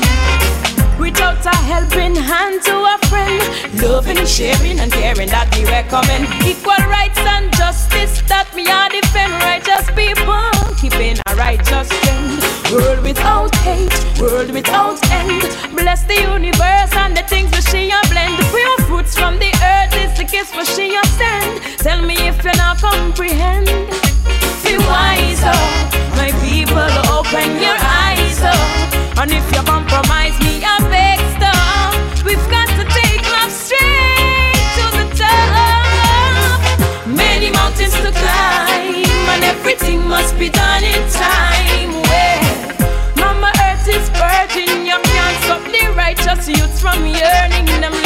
Without 0.98 1.44
a 1.46 1.56
helping 1.56 2.16
hand 2.16 2.62
to 2.64 2.74
a 2.74 2.98
friend. 3.08 3.80
Loving 3.80 4.24
sharing 4.26 4.80
and 4.80 4.92
caring 4.92 5.28
that 5.28 5.48
we 5.56 5.64
recommend. 5.64 6.26
Equal 6.44 6.84
rights 6.88 7.18
and 7.18 7.52
justice 7.54 8.22
that 8.28 8.48
we 8.54 8.66
are 8.66 8.90
defend. 8.90 9.32
Righteous 9.40 9.86
people 9.94 10.50
keeping 10.80 11.16
a 11.26 11.36
righteous 11.36 11.88
trend. 11.88 12.42
World 12.72 13.02
without 13.02 13.54
hate, 13.56 14.20
world 14.20 14.50
without 14.50 14.98
end. 15.10 15.42
Bless 15.76 16.04
the 16.04 16.20
universe 16.20 16.92
and 16.92 17.16
the 17.16 17.22
things 17.22 17.50
that 17.52 17.64
she 17.70 17.90
gifts 20.60 20.76
she 20.76 20.94
a 20.94 21.04
send. 21.18 21.62
Tell 21.78 22.02
me 22.02 22.14
if 22.28 22.44
you 22.44 22.52
not 22.56 22.78
comprehend. 22.78 23.66
Be 24.64 24.76
wise 24.88 25.42
up, 25.42 25.70
my 26.16 26.30
people, 26.44 26.90
open 27.10 27.60
your 27.60 27.76
eyes 27.76 28.40
up. 28.42 29.18
And 29.18 29.30
if 29.30 29.44
you 29.52 29.62
compromise 29.62 30.38
me, 30.40 30.62
I 30.64 30.78
beg 30.88 31.18
stop. 31.36 32.24
We've 32.24 32.48
got 32.50 32.68
to 32.78 32.84
take 32.98 33.22
love 33.32 33.50
straight 33.50 34.64
to 34.76 34.84
the 34.98 35.06
top. 35.16 37.06
Many 37.06 37.50
mountains 37.50 37.94
to 37.94 38.10
climb, 38.12 39.28
and 39.32 39.44
everything 39.44 40.06
must 40.08 40.38
be 40.38 40.48
done 40.48 40.84
in 40.84 41.02
time. 41.10 41.92
Where 42.08 42.42
Mama 43.16 43.52
Earth 43.66 43.88
is 43.88 44.08
virgin, 44.10 44.86
you 44.86 44.98
can't 45.12 45.36
stop 45.44 45.62
the 45.64 45.92
righteous 45.96 46.48
youths 46.48 46.80
from 46.80 47.06
yearning 47.06 47.66
them 47.80 47.99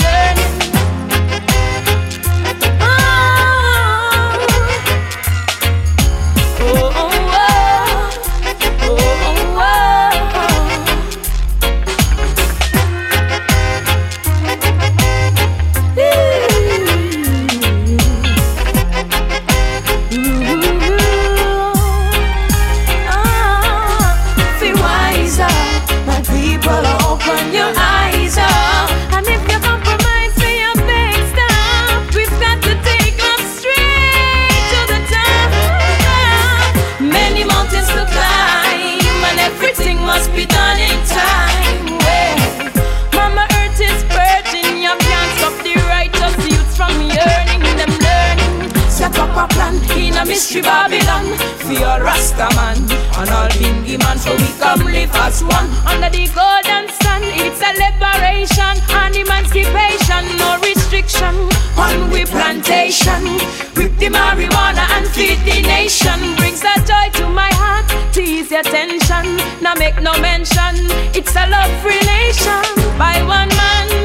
mystery 50.44 50.60
Babylon 50.60 51.24
for 51.56 51.72
your 51.72 52.04
Rasta 52.04 52.48
man 52.54 52.76
and 52.76 53.30
all 53.30 53.48
Bingy 53.56 53.98
man, 53.98 54.18
so 54.18 54.30
we 54.36 54.48
come 54.60 54.84
live 54.84 55.10
as 55.14 55.42
one 55.42 55.70
under 55.88 56.10
the 56.10 56.28
golden 56.36 56.84
sun. 57.00 57.22
It's 57.40 57.64
a 57.64 57.72
liberation 57.72 58.76
and 58.92 59.16
emancipation, 59.16 60.22
no 60.36 60.60
restriction 60.60 61.34
on 61.80 62.10
we 62.10 62.26
plantation. 62.26 63.24
Rip 63.72 63.96
the 63.96 64.12
marijuana 64.12 64.84
and 64.92 65.08
feed 65.08 65.40
the 65.48 65.62
nation. 65.62 66.20
Brings 66.36 66.60
a 66.60 66.76
joy 66.84 67.08
to 67.20 67.26
my 67.26 67.48
heart 67.54 67.88
to 68.12 68.20
ease 68.20 68.50
your 68.50 68.64
tension. 68.64 69.24
Now 69.62 69.74
make 69.74 69.96
no 70.02 70.12
mention, 70.20 70.76
it's 71.16 71.34
a 71.36 71.48
love 71.48 71.72
relation. 71.84 72.64
By 72.98 73.22
one 73.24 73.48
man, 73.48 74.03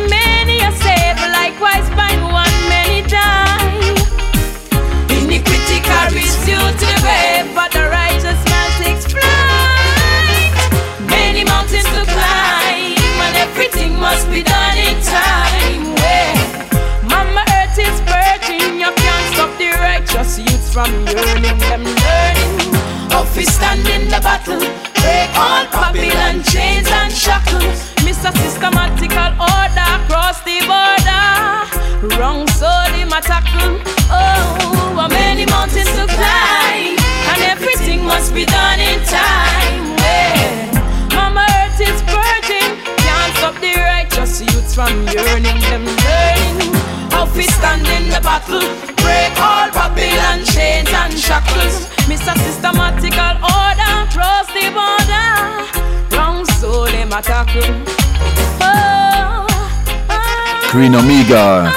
Queen 60.79 60.95
Omega 60.95 61.69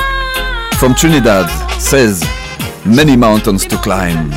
from 0.79 0.95
Trinidad 0.95 1.51
says 1.81 2.23
many 2.87 3.17
mountains 3.17 3.67
to 3.67 3.77
climb. 3.79 4.31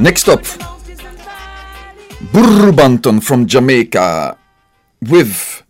Next 0.00 0.28
up, 0.28 0.42
Burro 2.32 2.72
Banton 2.72 3.22
from 3.22 3.46
Jamaica 3.46 4.36
with 5.08 5.62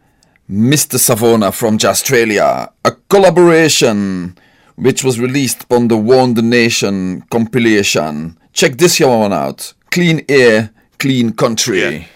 Mista 0.48 0.98
Savona 0.98 1.52
from 1.52 1.76
Australia, 1.84 2.72
a 2.86 2.92
collaboration 3.10 4.34
which 4.76 5.04
was 5.04 5.20
released 5.20 5.66
on 5.70 5.88
the 5.88 5.98
the 6.32 6.40
Nation 6.40 7.20
compilation. 7.30 8.38
Check 8.54 8.78
this 8.78 8.98
one 8.98 9.34
out 9.34 9.74
Clean 9.90 10.24
Air, 10.26 10.70
Clean 10.98 11.34
Country. 11.34 12.08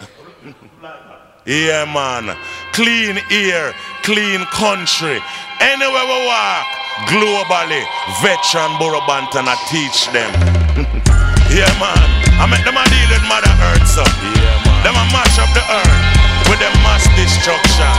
Yeah, 1.45 1.85
man. 1.93 2.35
Clean 2.75 3.17
air, 3.31 3.73
clean 4.05 4.45
country. 4.53 5.17
Anywhere 5.57 6.05
we 6.05 6.17
walk, 6.29 6.65
globally, 7.09 7.81
veteran 8.21 8.77
Burro 8.77 9.01
Banton, 9.09 9.49
I 9.49 9.57
teach 9.65 10.05
them. 10.13 10.29
yeah, 11.49 11.73
man. 11.81 11.97
I 12.37 12.45
make 12.45 12.61
them 12.61 12.77
a 12.77 12.85
deal 12.85 13.09
with 13.09 13.25
Mother 13.25 13.49
Earth, 13.73 13.87
so. 13.89 14.05
Yeah, 14.05 14.61
man. 14.61 14.85
Them 14.85 14.93
a 14.93 15.05
mash 15.09 15.41
up 15.41 15.49
the 15.57 15.65
earth 15.73 16.05
with 16.45 16.61
them 16.61 16.75
mass 16.85 17.01
destruction. 17.17 17.89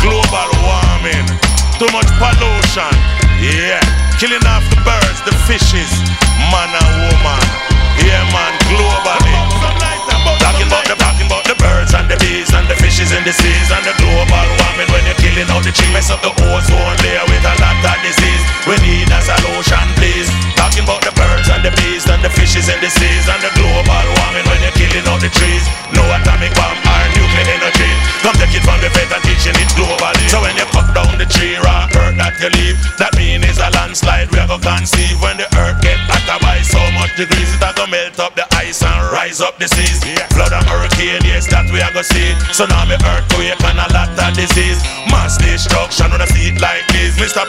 Global 0.00 0.50
warming, 0.64 1.28
too 1.76 1.92
much 1.92 2.08
pollution. 2.16 2.94
Yeah, 3.36 3.84
killing 4.16 4.40
off 4.48 4.64
the 4.72 4.80
birds, 4.80 5.20
the 5.28 5.36
fishes, 5.44 5.92
man 6.48 6.72
and 6.72 6.88
woman. 7.04 7.44
Yeah, 8.00 8.24
man, 8.32 8.52
globally. 8.72 9.36
Talking 10.40 10.68
about 10.68 10.88
the 10.88 10.96
talking 10.96 11.26
about 11.26 11.44
the 11.44 11.56
birds 11.60 11.92
and 11.94 12.08
the 12.08 12.16
bees 12.16 12.52
and 12.52 12.64
the 12.68 12.76
fishes 12.76 13.12
in 13.12 13.22
the 13.24 13.32
seas 13.32 13.68
and 13.70 13.84
the 13.84 13.94
global 14.00 14.46
warming 14.60 14.88
when 14.92 15.04
you're 15.04 15.20
killing 15.34 15.50
out 15.50 15.66
the 15.66 15.74
tree, 15.74 15.90
mess 15.90 16.14
up 16.14 16.22
the 16.22 16.30
ozone 16.30 16.96
layer 17.02 17.26
with 17.26 17.42
a 17.42 17.54
lot 17.58 17.74
of 17.82 17.98
disease. 18.06 18.42
We 18.70 18.78
need 18.86 19.10
a 19.10 19.18
solution, 19.18 19.82
please. 19.98 20.30
Talking 20.54 20.86
about 20.86 21.02
the 21.02 21.10
birds 21.18 21.50
and 21.50 21.58
the 21.66 21.74
bees 21.74 22.06
and 22.06 22.22
the 22.22 22.30
fishes 22.30 22.70
in 22.70 22.78
the 22.78 22.86
seas 22.86 23.26
and 23.26 23.42
the 23.42 23.50
global 23.58 24.06
warming 24.22 24.46
when 24.46 24.62
you're 24.62 24.78
killing 24.78 25.02
out 25.10 25.18
the 25.18 25.30
trees. 25.34 25.66
No 25.90 26.06
atomic 26.06 26.54
bomb 26.54 26.78
or 26.78 27.02
nuclear 27.18 27.50
energy. 27.50 27.90
Come 28.22 28.38
take 28.38 28.54
it 28.54 28.62
from 28.62 28.78
the 28.78 28.88
vet 28.94 29.10
and 29.10 29.24
teaching 29.26 29.58
it 29.58 29.70
globally. 29.74 30.22
So 30.30 30.38
when 30.38 30.54
you 30.54 30.66
cut 30.70 30.86
down 30.94 31.18
the 31.18 31.26
tree, 31.26 31.58
raw 31.58 31.90
earth 31.98 32.14
that 32.14 32.38
you 32.38 32.50
leave, 32.54 32.78
that 33.02 33.12
mean 33.18 33.42
is 33.42 33.58
a 33.58 33.68
landslide 33.74 34.30
we 34.30 34.38
are 34.38 34.46
gonna 34.46 34.62
conceive 34.62 35.18
when 35.18 35.36
the 35.36 35.50
earth 35.58 35.82
get 35.82 35.98
hotter 36.06 36.38
by 36.38 36.62
so 36.62 36.80
much 36.94 37.10
degrees. 37.18 37.50
It 37.50 37.62
a 37.66 37.74
go 37.74 37.90
melt 37.90 38.22
up 38.22 38.38
the 38.38 38.46
ice 38.54 38.86
and 38.86 39.02
rise 39.10 39.42
up 39.42 39.58
the 39.58 39.66
seas. 39.66 39.98
Flood 40.30 40.54
and 40.54 40.66
hurricane, 40.70 41.26
yes, 41.26 41.50
that 41.50 41.66
we 41.74 41.82
are 41.82 41.90
gonna 41.90 42.06
see. 42.06 42.32
Tsunami, 42.54 42.96
earthquake 43.02 43.13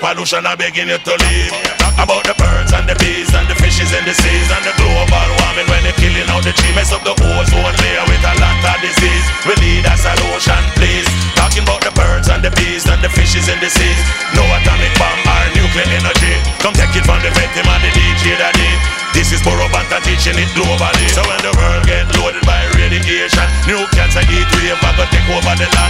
Pollution, 0.06 0.46
I 0.46 0.54
begging 0.54 0.86
you 0.86 1.02
to 1.02 1.14
leave. 1.18 1.50
Talk 1.82 1.98
about 1.98 2.22
the 2.30 2.38
birds 2.38 2.70
and 2.78 2.86
the 2.86 2.94
bees 3.02 3.26
and 3.34 3.50
the 3.50 3.58
fishes 3.58 3.90
in 3.90 4.06
the 4.06 4.14
seas 4.14 4.50
and 4.54 4.62
the 4.62 4.70
global 4.78 5.10
warming 5.42 5.66
when 5.66 5.82
they're 5.82 5.98
killing 5.98 6.30
out 6.30 6.46
the 6.46 6.54
tree. 6.54 6.70
Mess 6.78 6.94
up 6.94 7.02
the 7.02 7.10
ozone 7.18 7.74
layer 7.82 8.06
with 8.06 8.22
a 8.22 8.34
lot 8.38 8.54
of 8.54 8.78
disease. 8.86 9.26
We 9.50 9.58
need 9.58 9.82
a 9.82 9.98
solution, 9.98 10.62
please. 10.78 11.10
Talking 11.34 11.66
about 11.66 11.82
the 11.82 11.90
birds 11.98 12.30
and 12.30 12.46
the 12.46 12.54
bees 12.54 12.86
and 12.86 13.02
the 13.02 13.10
fishes 13.10 13.50
in 13.50 13.58
the 13.58 13.66
seas. 13.66 13.98
No 14.38 14.46
atomic 14.46 14.94
bomb 15.02 15.26
or 15.26 15.42
nuclear 15.58 15.90
energy. 15.98 16.38
Come 16.62 16.78
take 16.78 16.94
it 16.94 17.02
from 17.02 17.26
the 17.26 17.34
vet, 17.34 17.50
him 17.58 17.66
and 17.66 17.82
the 17.82 17.90
DJ 17.98 18.38
daddy. 18.38 18.72
This 19.18 19.34
is 19.34 19.42
Burro 19.42 19.66
Banton 19.74 20.06
teaching 20.06 20.38
it 20.38 20.54
globally. 20.54 21.10
So 21.18 21.26
when 21.26 21.42
the 21.42 21.50
world 21.58 21.82
get 21.90 22.06
loaded 22.22 22.46
by 22.46 22.62
radiation, 22.78 23.48
new 23.66 23.82
cancer 23.98 24.22
heat 24.30 24.46
wave 24.54 24.78
are 24.86 24.94
gonna 24.94 25.10
take 25.10 25.26
over 25.34 25.56
the 25.58 25.66
land. 25.66 25.85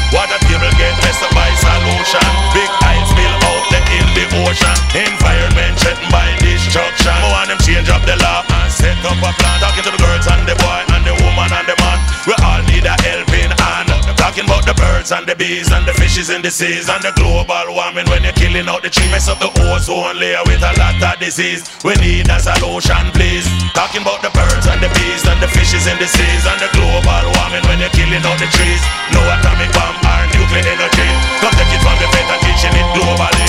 The 15.35 15.43
bees 15.43 15.71
and 15.71 15.85
the 15.87 15.93
fishes 15.93 16.29
in 16.29 16.41
the 16.41 16.51
seas 16.51 16.87
and 16.87 17.01
the 17.03 17.11
global 17.15 17.67
warming 17.75 18.07
when 18.07 18.23
you're 18.23 18.35
killing 18.35 18.67
out 18.67 18.81
the 18.83 18.89
tree. 18.89 19.07
Mess 19.11 19.27
up 19.27 19.39
the 19.39 19.49
ozone 19.67 20.15
layer 20.19 20.39
with 20.45 20.63
a 20.63 20.71
lot 20.79 20.95
of 20.95 21.19
disease. 21.19 21.67
We 21.83 21.95
need 21.99 22.29
a 22.29 22.39
solution, 22.39 23.03
please. 23.11 23.47
Talking 23.75 24.01
about 24.03 24.21
the 24.23 24.31
birds 24.31 24.67
and 24.67 24.79
the 24.79 24.89
bees 24.95 25.23
and 25.27 25.39
the 25.41 25.49
fishes 25.51 25.87
in 25.87 25.97
the 25.99 26.07
seas 26.07 26.43
and 26.47 26.59
the 26.59 26.69
global 26.71 27.25
warming 27.35 27.63
when 27.67 27.79
you're 27.83 27.91
killing 27.95 28.23
out 28.23 28.39
the 28.39 28.47
trees. 28.47 28.81
No 29.11 29.21
atomic 29.23 29.71
bomb 29.75 29.97
or 30.03 30.23
nuclear 30.31 30.63
energy. 30.63 31.09
Come 31.43 31.53
take 31.55 31.73
it 31.73 31.81
from 31.83 31.97
the 31.99 32.07
vet 32.11 32.27
and 32.31 32.41
teaching 32.45 32.75
it 32.75 32.87
globally. 32.95 33.47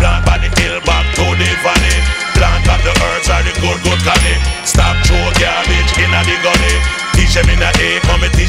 Plant 0.00 0.24
by 0.24 0.40
the 0.40 0.48
hill 0.60 0.80
back 0.88 1.04
to 1.16 1.26
the 1.36 1.48
valley. 1.60 1.96
Plant 2.32 2.64
up 2.72 2.80
the 2.80 2.92
herbs 3.04 3.28
are 3.28 3.44
the 3.44 3.52
good, 3.60 3.76
good 3.84 4.00
collie. 4.00 4.38
Stop 4.64 4.96
throw 5.04 5.20
garbage 5.36 5.92
in 6.00 6.08
the 6.08 6.36
gully. 6.40 6.76
Teach 7.12 7.36
them 7.36 7.52
in 7.52 7.60
a 7.60 7.68
A, 7.68 8.00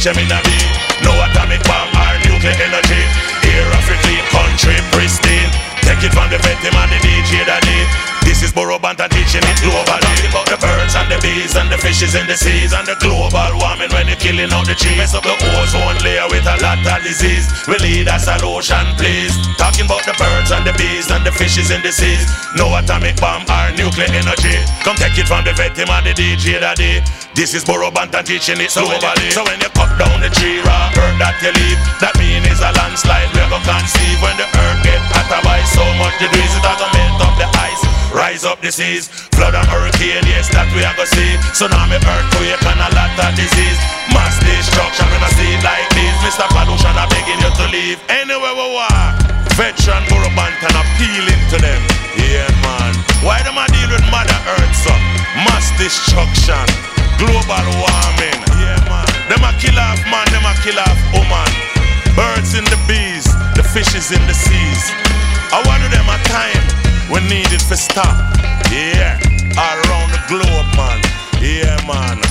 them 0.03 0.17
in 0.17 0.31
a. 0.31 0.41
No 1.03 1.13
atomic 1.13 1.61
bomb 1.63 1.89
or 1.93 2.17
nuclear 2.25 2.55
energy. 2.57 3.01
Of 3.77 3.89
a 3.89 3.95
clean 4.01 4.23
country, 4.31 4.75
pristine. 4.91 5.51
Take 5.81 6.03
it 6.03 6.13
from 6.13 6.29
the 6.29 6.37
vet, 6.39 6.57
him 6.57 6.73
and 6.73 6.91
the 6.91 6.97
DJ 6.97 7.45
daddy. 7.45 8.20
This 8.41 8.49
is 8.49 8.57
Burro 8.57 8.81
Banton 8.81 9.05
teaching 9.13 9.45
it 9.45 9.57
globally. 9.61 10.01
About 10.25 10.49
the 10.49 10.57
birds 10.57 10.97
and 10.97 11.05
the 11.13 11.21
bees 11.21 11.53
and 11.53 11.69
the 11.69 11.77
fishes 11.77 12.17
in 12.17 12.25
the 12.25 12.33
seas 12.33 12.73
and 12.73 12.89
the 12.89 12.97
global 12.97 13.37
warming 13.61 13.93
when 13.93 14.09
you're 14.09 14.17
killing 14.17 14.49
out 14.49 14.65
the 14.65 14.73
trees. 14.73 14.97
Mess 14.97 15.13
up 15.13 15.21
the 15.21 15.37
ozone 15.61 16.01
layer 16.01 16.25
with 16.25 16.49
a 16.49 16.57
lot 16.57 16.81
of 16.81 17.05
disease. 17.05 17.45
We 17.69 17.77
need 17.85 18.09
a 18.09 18.17
solution, 18.17 18.81
please. 18.97 19.37
Talking 19.61 19.85
about 19.85 20.09
the 20.09 20.17
birds 20.17 20.49
and 20.49 20.65
the 20.65 20.73
bees 20.73 21.13
and 21.13 21.21
the 21.21 21.29
fishes 21.29 21.69
in 21.69 21.85
the 21.85 21.93
seas. 21.93 22.25
No 22.57 22.65
atomic 22.73 23.21
bomb 23.21 23.45
or 23.45 23.69
nuclear 23.77 24.09
energy. 24.09 24.57
Come 24.81 24.97
take 24.97 25.21
it 25.21 25.29
from 25.29 25.45
the 25.45 25.53
vet, 25.53 25.77
him 25.77 25.93
and 25.93 26.09
the 26.09 26.17
DJ 26.17 26.57
daddy. 26.57 26.97
This 27.37 27.53
is 27.53 27.61
Burro 27.61 27.93
Banton 27.93 28.25
teaching 28.25 28.57
it 28.57 28.73
globally. 28.73 29.29
So 29.29 29.45
when 29.45 29.61
you 29.61 29.69
cut 29.77 29.93
down 30.01 30.17
the 30.17 30.33
tree, 30.33 30.65
raw 30.65 30.89
earth 30.97 31.13
that 31.21 31.37
you 31.45 31.53
leave, 31.53 31.77
that 32.01 32.17
mean 32.17 32.41
is 32.49 32.57
a 32.57 32.73
landslide. 32.73 33.29
We're 33.37 33.45
gonna 33.53 33.69
conceive 33.69 34.17
when 34.17 34.33
the 34.41 34.49
earth 34.49 34.81
get 34.81 34.97
hotter 35.13 35.45
by 35.45 35.61
so 35.77 35.85
much 36.01 36.17
degrees. 36.17 36.49
It 36.57 36.65
gonna 36.65 36.89
melt 36.89 37.21
up 37.21 37.37
the 37.37 37.45
ice. 37.53 38.00
Rise 38.11 38.43
up 38.43 38.59
the 38.59 38.71
seas, 38.71 39.07
flood 39.31 39.55
and 39.55 39.63
hurricane, 39.71 40.27
yes, 40.27 40.51
that 40.51 40.67
we 40.75 40.83
are 40.83 40.91
gonna 40.99 41.07
see. 41.07 41.31
Tsunami, 41.55 41.95
earthquake, 41.95 42.59
and 42.59 42.83
a 42.83 42.91
lot 42.91 43.15
of 43.15 43.31
disease. 43.39 43.79
Mass 44.11 44.35
destruction, 44.43 45.07
when 45.15 45.23
I 45.23 45.31
see 45.31 45.55
like 45.63 45.87
this. 45.95 46.11
Mr. 46.19 46.43
Pollution, 46.51 46.91
I'm 46.91 47.07
begging 47.07 47.39
you 47.39 47.47
to 47.47 47.65
leave. 47.71 47.97
Anywhere 48.11 48.51
we 48.51 48.67
walk, 48.75 49.15
veteran 49.55 50.03
Burro 50.11 50.27
Banton 50.35 50.75
appealing 50.75 51.39
to 51.55 51.57
them. 51.63 51.81
Yeah, 52.19 52.51
man. 52.59 52.99
Why 53.23 53.39
them 53.47 53.55
I 53.55 53.71
deal 53.71 53.87
with 53.87 54.03
Mother 54.11 54.39
Earth, 54.59 54.75
so? 54.75 54.91
Mass 55.47 55.71
destruction, 55.79 56.67
global 57.15 57.67
warming. 57.79 58.39
Yeah, 58.59 58.75
man. 58.91 59.07
Them 59.31 59.39
a 59.47 59.55
kill 59.55 59.79
off 59.79 60.03
man, 60.11 60.27
them 60.35 60.43
a 60.43 60.51
kill 60.59 60.75
off 60.83 60.99
woman. 61.15 61.51
Birds 62.19 62.59
in 62.59 62.67
the 62.67 62.79
bees, 62.91 63.23
the 63.55 63.63
fishes 63.63 64.11
in 64.11 64.19
the 64.27 64.35
seas. 64.35 64.83
I 65.55 65.63
want 65.63 65.79
them 65.87 66.07
a 66.11 66.19
time 66.27 66.80
we 67.11 67.19
need 67.27 67.51
it 67.51 67.61
for 67.61 67.75
stop. 67.75 68.15
Yeah, 68.71 69.19
around 69.57 70.11
the 70.15 70.21
globe, 70.27 70.69
man. 70.79 70.99
Yeah, 71.43 71.75
man. 71.85 72.21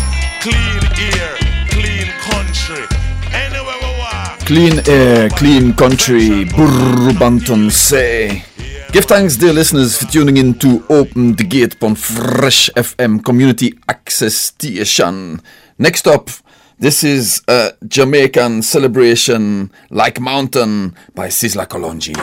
Clean 0.40 0.82
air, 0.98 1.36
clean 1.68 2.08
country. 2.32 2.84
Anywhere 3.32 3.76
we 3.82 3.98
walk. 3.98 4.38
Clean 4.46 4.80
air, 4.88 5.28
clean 5.30 5.74
country, 5.74 6.44
Burro 6.44 7.12
Banton 7.12 7.70
say. 7.70 8.44
Give 8.92 9.04
thanks, 9.04 9.36
dear 9.36 9.52
listeners, 9.52 9.96
for 9.96 10.06
tuning 10.10 10.36
in 10.36 10.54
to 10.58 10.84
Open 10.88 11.34
the 11.34 11.44
Gate 11.44 11.80
on 11.82 11.94
Fresh 11.94 12.70
FM 12.74 13.24
Community 13.24 13.78
Access 13.88 14.34
Station. 14.34 15.40
Next 15.78 16.08
up, 16.08 16.28
this 16.78 17.04
is 17.04 17.42
a 17.46 17.74
Jamaican 17.86 18.62
celebration 18.62 19.70
like 19.90 20.18
Mountain 20.18 20.96
by 21.14 21.28
Sizzla 21.28 21.68
Kalonji. 21.68 22.16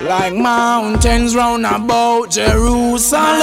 Like 0.00 0.34
mountains 0.34 1.34
round 1.34 1.66
about 1.66 2.30
Jerusalem. 2.30 3.40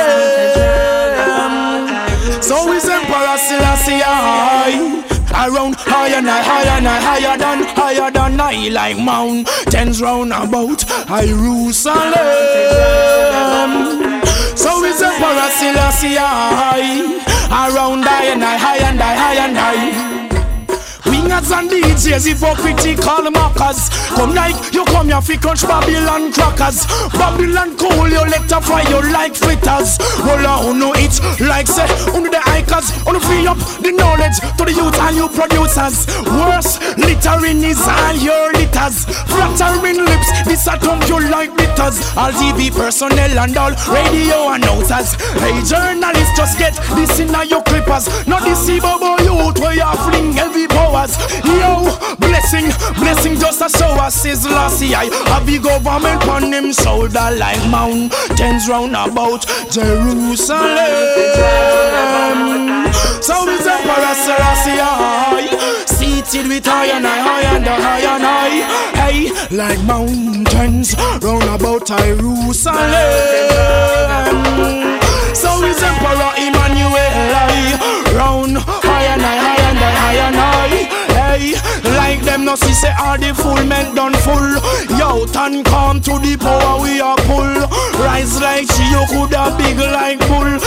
So 2.41 2.71
is 2.71 2.87
Emperor 2.87 3.37
Selassie 3.37 3.99
high. 3.99 5.03
Around 5.35 5.75
higher 5.77 6.15
and 6.15 6.29
higher 6.29 6.77
and 6.77 6.87
higher 6.87 7.37
than 7.37 7.63
higher 7.75 8.09
than 8.11 8.39
I 8.39 8.69
like 8.69 8.97
mountains 8.97 10.01
round 10.01 10.31
about 10.31 10.85
Jerusalem. 11.09 12.13
So 14.55 14.83
is 14.85 15.01
Emperor 15.01 15.49
Selassie 15.59 16.15
high. 16.15 17.36
Around 17.49 18.03
higher 18.03 18.33
and 18.33 18.43
I, 18.43 18.57
high 18.57 18.77
and 18.89 19.01
I, 19.01 19.15
high 19.15 19.35
and 19.35 19.57
high. 19.57 20.06
Wingers 21.37 21.51
and 21.57 21.69
DJs, 21.69 22.27
hypocritical 22.27 23.29
mockers. 23.31 23.89
Come 24.15 24.33
like 24.33 24.73
you 24.73 24.83
come 24.85 25.07
here 25.07 25.21
fi 25.21 25.37
crunch 25.37 25.61
Babylon 25.61 26.31
crackers. 26.31 26.85
Babylon 27.13 27.77
cool, 27.77 28.09
you 28.09 28.21
let 28.25 28.49
her 28.49 28.89
you 28.89 29.13
like 29.13 29.35
fritters. 29.35 29.97
Roll 30.25 30.47
on, 30.47 30.79
know 30.79 30.93
it 30.95 31.13
like 31.39 31.67
say 31.67 31.85
under 32.13 32.29
the 32.29 32.41
icons. 32.49 32.91
On 33.05 33.19
free 33.19 33.45
up 33.45 33.57
the 33.81 33.91
knowledge 33.91 34.39
to 34.57 34.65
the 34.65 34.73
youth 34.73 34.97
and 34.99 35.15
you 35.15 35.29
producers. 35.29 36.07
Worse, 36.25 36.79
littering 36.97 37.63
is 37.63 37.81
all 37.85 38.15
your 38.15 38.53
litters. 38.53 39.05
Flattering 39.29 40.01
lips, 40.01 40.29
this 40.45 40.65
a 40.67 40.77
thump 40.79 41.07
you 41.07 41.19
like 41.29 41.55
bitters. 41.55 42.01
All 42.17 42.31
TV 42.33 42.73
personnel 42.73 43.37
and 43.37 43.57
all 43.57 43.73
radio 43.93 44.53
announcers. 44.53 45.13
Hey 45.37 45.61
journalists, 45.61 46.33
just 46.35 46.57
get 46.57 46.73
this 46.95 47.19
in 47.19 47.29
your 47.47 47.61
clippers. 47.61 48.09
Not 48.25 48.41
bobo 48.81 49.21
youth 49.21 49.59
where 49.59 49.75
you 49.75 49.93
fling 50.01 50.33
heavy 50.33 50.67
powers. 50.67 51.26
Yo, 51.43 51.97
blessing, 52.19 52.71
blessing 52.99 53.35
just 53.39 53.61
a 53.61 53.69
show 53.77 53.91
us 53.99 54.25
is 54.25 54.45
lossy. 54.45 54.93
I 54.95 55.05
a 55.35 55.45
big 55.45 55.63
government 55.63 56.27
on 56.27 56.51
him 56.53 56.71
shoulder 56.71 57.29
like 57.37 57.61
mountains 57.69 58.67
round 58.69 58.95
about 58.95 59.45
Jerusalem. 59.71 60.57
So 63.21 63.47
is 63.49 63.67
Emperor 63.67 64.15
Selassie 64.15 64.77
seated 65.85 66.47
with 66.47 66.65
high 66.65 66.87
and 66.87 67.05
high, 67.05 67.21
high 67.21 67.55
and 67.55 67.65
high 67.65 67.99
and 67.99 68.23
high. 68.23 68.61
Hey, 68.95 69.29
like 69.55 69.81
mountains 69.83 70.95
round 71.21 71.43
about 71.43 71.85
Jerusalem. 71.87 72.77
So 75.33 75.63
is 75.63 75.81
Emperor 75.81 76.33
Emmanuel 76.37 77.11
high, 77.33 78.15
round 78.15 78.57
high 78.57 79.03
and 79.13 79.21
high, 79.21 79.37
high 79.37 79.61
and 79.69 79.77
high 79.77 80.19
and 80.27 80.35
high. 80.35 80.96
Like 81.37 82.21
them 82.23 82.45
no 82.45 82.55
see 82.55 82.73
say 82.73 82.93
all 82.99 83.17
the 83.17 83.33
full 83.33 83.63
men 83.65 83.93
done 83.93 84.13
full. 84.25 84.57
Yo, 84.97 85.25
turn 85.27 85.63
come 85.63 86.01
to 86.01 86.17
the 86.19 86.35
power 86.37 86.81
we 86.81 86.99
are 86.99 87.17
pull. 87.29 87.53
Rise 88.01 88.41
like 88.41 88.65
she 88.71 88.83
you 88.89 89.05
coulda 89.09 89.53
big 89.57 89.77
like 89.77 90.19
bull. 90.25 90.57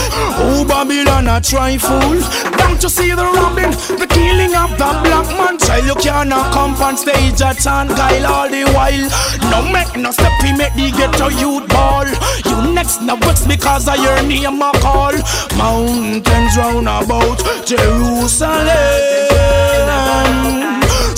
Oh 0.43 0.65
Babylon 0.67 1.27
a 1.27 1.41
fool. 1.79 2.21
Don't 2.57 2.83
you 2.83 2.89
see 2.89 3.11
the 3.11 3.25
robbing, 3.25 3.73
the 3.99 4.07
killing 4.07 4.55
of 4.55 4.71
the 4.79 4.91
black 5.03 5.27
man 5.35 5.59
child? 5.59 5.87
You 5.87 5.95
cannot 5.97 6.53
come 6.53 6.75
on 6.77 6.97
stage 6.97 7.43
at 7.43 7.67
and 7.67 7.91
guile 7.91 8.27
all 8.27 8.49
the 8.49 8.65
while. 8.71 9.11
No 9.51 9.63
make 9.73 9.97
no 9.97 10.13
step, 10.13 10.33
he 10.43 10.53
make 10.53 10.75
the 10.75 10.91
ghetto 10.93 11.29
youth 11.29 11.69
ball. 11.69 12.07
You 12.47 12.73
next 12.73 13.03
no 13.03 13.17
vex 13.17 13.45
because 13.47 13.89
I 13.89 13.97
your 13.97 14.23
name 14.23 14.63
a 14.63 14.71
call. 14.79 15.15
Mountains 15.59 16.57
round 16.57 16.89
about 16.89 17.43
Jerusalem. 17.67 19.60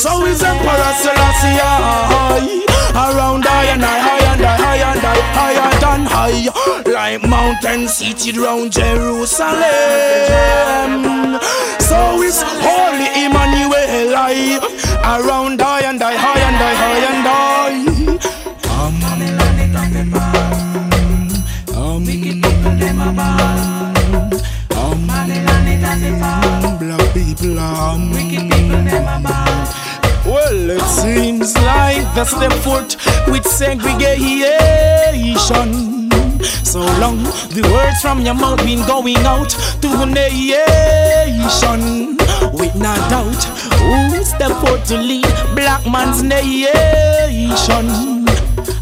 So 0.02 0.26
is 0.26 0.42
Emperor 0.42 0.92
Selassie 0.98 1.62
high 1.62 2.42
Around 2.90 3.44
high 3.44 3.70
and 3.70 3.82
high, 3.84 4.00
high 4.00 4.32
and 4.32 4.42
high, 4.42 4.58
high 4.58 4.82
and 4.90 4.98
high, 4.98 5.22
higher 5.38 5.78
than 5.78 6.02
high. 6.10 6.50
Like 6.90 7.22
mountain 7.22 7.86
seated 7.86 8.36
round 8.36 8.72
Jerusalem. 8.72 9.62
So 11.78 12.20
is 12.20 12.42
Holy 12.42 13.06
Emmanuel 13.14 14.10
high 14.10 14.58
Around 15.06 15.60
high 15.60 15.82
and 15.82 16.02
high, 16.02 16.16
high 16.16 16.40
and 16.48 16.56
high, 16.56 16.74
high 16.82 17.06
and 17.06 17.22
high 17.22 17.82
um, 18.74 18.98
Black 26.80 27.14
people, 27.14 27.58
um, 27.60 28.10
black 28.10 28.18
people, 28.18 29.38
um, 29.38 29.51
well, 30.66 30.78
it 30.78 30.82
seems 30.88 31.56
like 31.58 32.02
that's 32.14 32.34
the 32.34 32.50
foot 32.62 32.96
with 33.28 33.46
segregation. 33.46 34.50
so 36.64 36.80
long. 37.00 37.22
The 37.50 37.62
words 37.72 38.00
from 38.00 38.20
your 38.20 38.34
mouth 38.34 38.58
been 38.58 38.86
going 38.86 39.16
out 39.18 39.50
to 39.50 39.88
the 39.88 40.06
nation. 40.06 40.56
With 42.52 42.74
no 42.74 42.94
doubt, 43.10 43.42
who 43.78 44.24
step 44.24 44.52
forward 44.60 44.84
to 44.86 44.96
lead 44.98 45.26
black 45.54 45.84
man's 45.86 46.22
nation? 46.22 47.88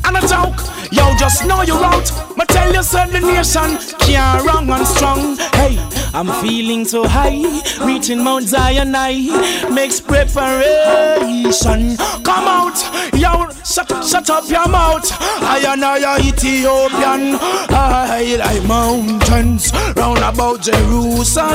And 0.04 0.16
a 0.16 0.20
joke. 0.26 0.60
Yo, 0.92 1.14
just 1.16 1.46
know 1.46 1.62
you're 1.62 1.82
out. 1.82 2.10
Ma 2.36 2.44
tell 2.44 2.72
you, 2.72 2.82
son, 2.82 3.10
the 3.12 3.20
nation 3.20 3.78
can't 4.00 4.44
wrong 4.44 4.68
and 4.68 4.86
strong. 4.86 5.36
Hey, 5.54 5.78
I'm 6.12 6.26
feeling 6.42 6.84
so 6.84 7.06
high, 7.06 7.44
reaching 7.86 8.20
Mount 8.22 8.48
Zion. 8.48 8.94
I 8.96 9.70
makes 9.72 10.00
preparation. 10.00 11.96
Come 12.24 12.48
out, 12.48 12.82
yo, 13.14 13.48
shut, 13.64 13.88
shut 14.04 14.28
up 14.28 14.48
your 14.48 14.66
mouth. 14.68 15.08
I 15.42 15.60
and 15.68 15.84
I 15.84 16.18
Ethiopian. 16.18 17.38
I 17.70 18.36
like 18.38 18.64
mountains 18.66 19.70
round 19.96 20.18
about 20.18 20.62
Jerusalem. 20.62 21.54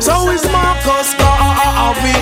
So 0.00 0.30
is 0.30 0.42
Marcus 0.50 1.14
Garvey. 1.16 2.14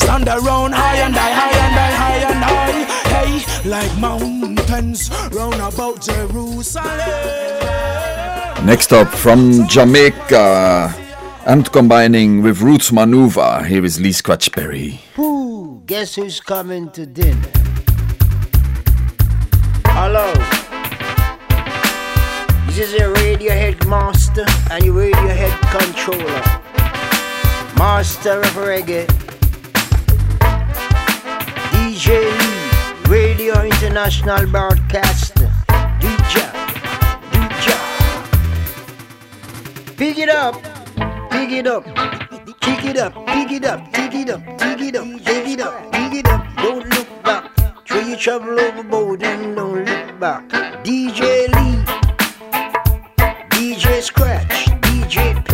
Stand 0.00 0.28
around 0.28 0.72
high 0.72 0.96
and 0.96 1.14
high, 1.14 1.32
high 1.32 1.56
and 1.56 1.74
high, 1.78 1.94
high 2.02 2.24
and 2.32 2.44
high. 2.44 2.84
Hey, 3.08 3.44
like 3.68 3.96
mountains 3.98 5.08
round 5.30 5.60
about 5.60 6.00
Jerusalem. 6.02 8.09
Next 8.64 8.92
up 8.92 9.08
from 9.08 9.66
Jamaica 9.68 10.94
and 11.46 11.70
combining 11.72 12.42
with 12.42 12.60
Roots 12.60 12.90
Manuva, 12.90 13.66
here 13.66 13.84
is 13.84 13.98
Lee 13.98 14.12
Scratch 14.12 14.52
Perry. 14.52 15.00
Who? 15.14 15.82
Guess 15.86 16.16
who's 16.16 16.40
coming 16.40 16.90
to 16.90 17.06
dinner? 17.06 17.50
Hello. 19.86 20.32
This 22.66 22.78
is 22.78 22.92
your 22.92 23.14
Radiohead 23.16 23.88
master 23.88 24.44
and 24.70 24.84
your 24.84 24.94
Radiohead 24.94 25.58
controller. 25.72 26.42
Master 27.76 28.40
of 28.40 28.54
reggae. 28.54 29.06
DJ 31.72 32.20
Lee, 32.38 33.08
Radio 33.08 33.62
International 33.62 34.46
Broadcaster. 34.46 35.50
DJ. 35.98 36.59
Pick 40.00 40.16
it 40.16 40.30
up, 40.30 40.54
pick 41.30 41.50
it 41.50 41.66
up, 41.66 41.84
kick 42.62 42.86
it 42.86 42.96
up, 42.96 43.12
pick 43.26 43.52
it 43.52 43.66
up, 43.66 43.92
pick 43.92 44.14
it 44.14 44.30
up, 44.30 44.42
pick 44.58 44.80
it 44.80 44.96
up, 44.96 45.04
pick 45.26 45.46
it 45.46 45.60
up, 45.60 45.92
pick 45.92 46.14
it 46.14 46.26
up. 46.26 46.56
Don't 46.56 46.88
look 46.88 47.22
back. 47.22 47.84
Throw 47.86 48.00
your 48.00 48.16
trouble 48.16 48.58
overboard 48.58 49.22
and 49.22 49.54
don't 49.54 49.84
look 49.84 50.18
back. 50.18 50.48
DJ 50.84 51.48
Lee, 51.54 51.84
DJ 53.50 54.00
Scratch, 54.00 54.70
DJ. 54.80 55.49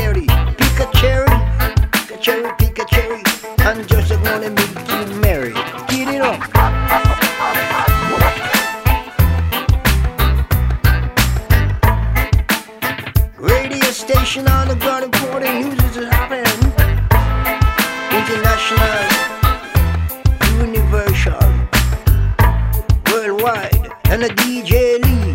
And 24.16 24.24
a 24.24 24.34
DJ 24.34 24.72
Lee, 25.04 25.34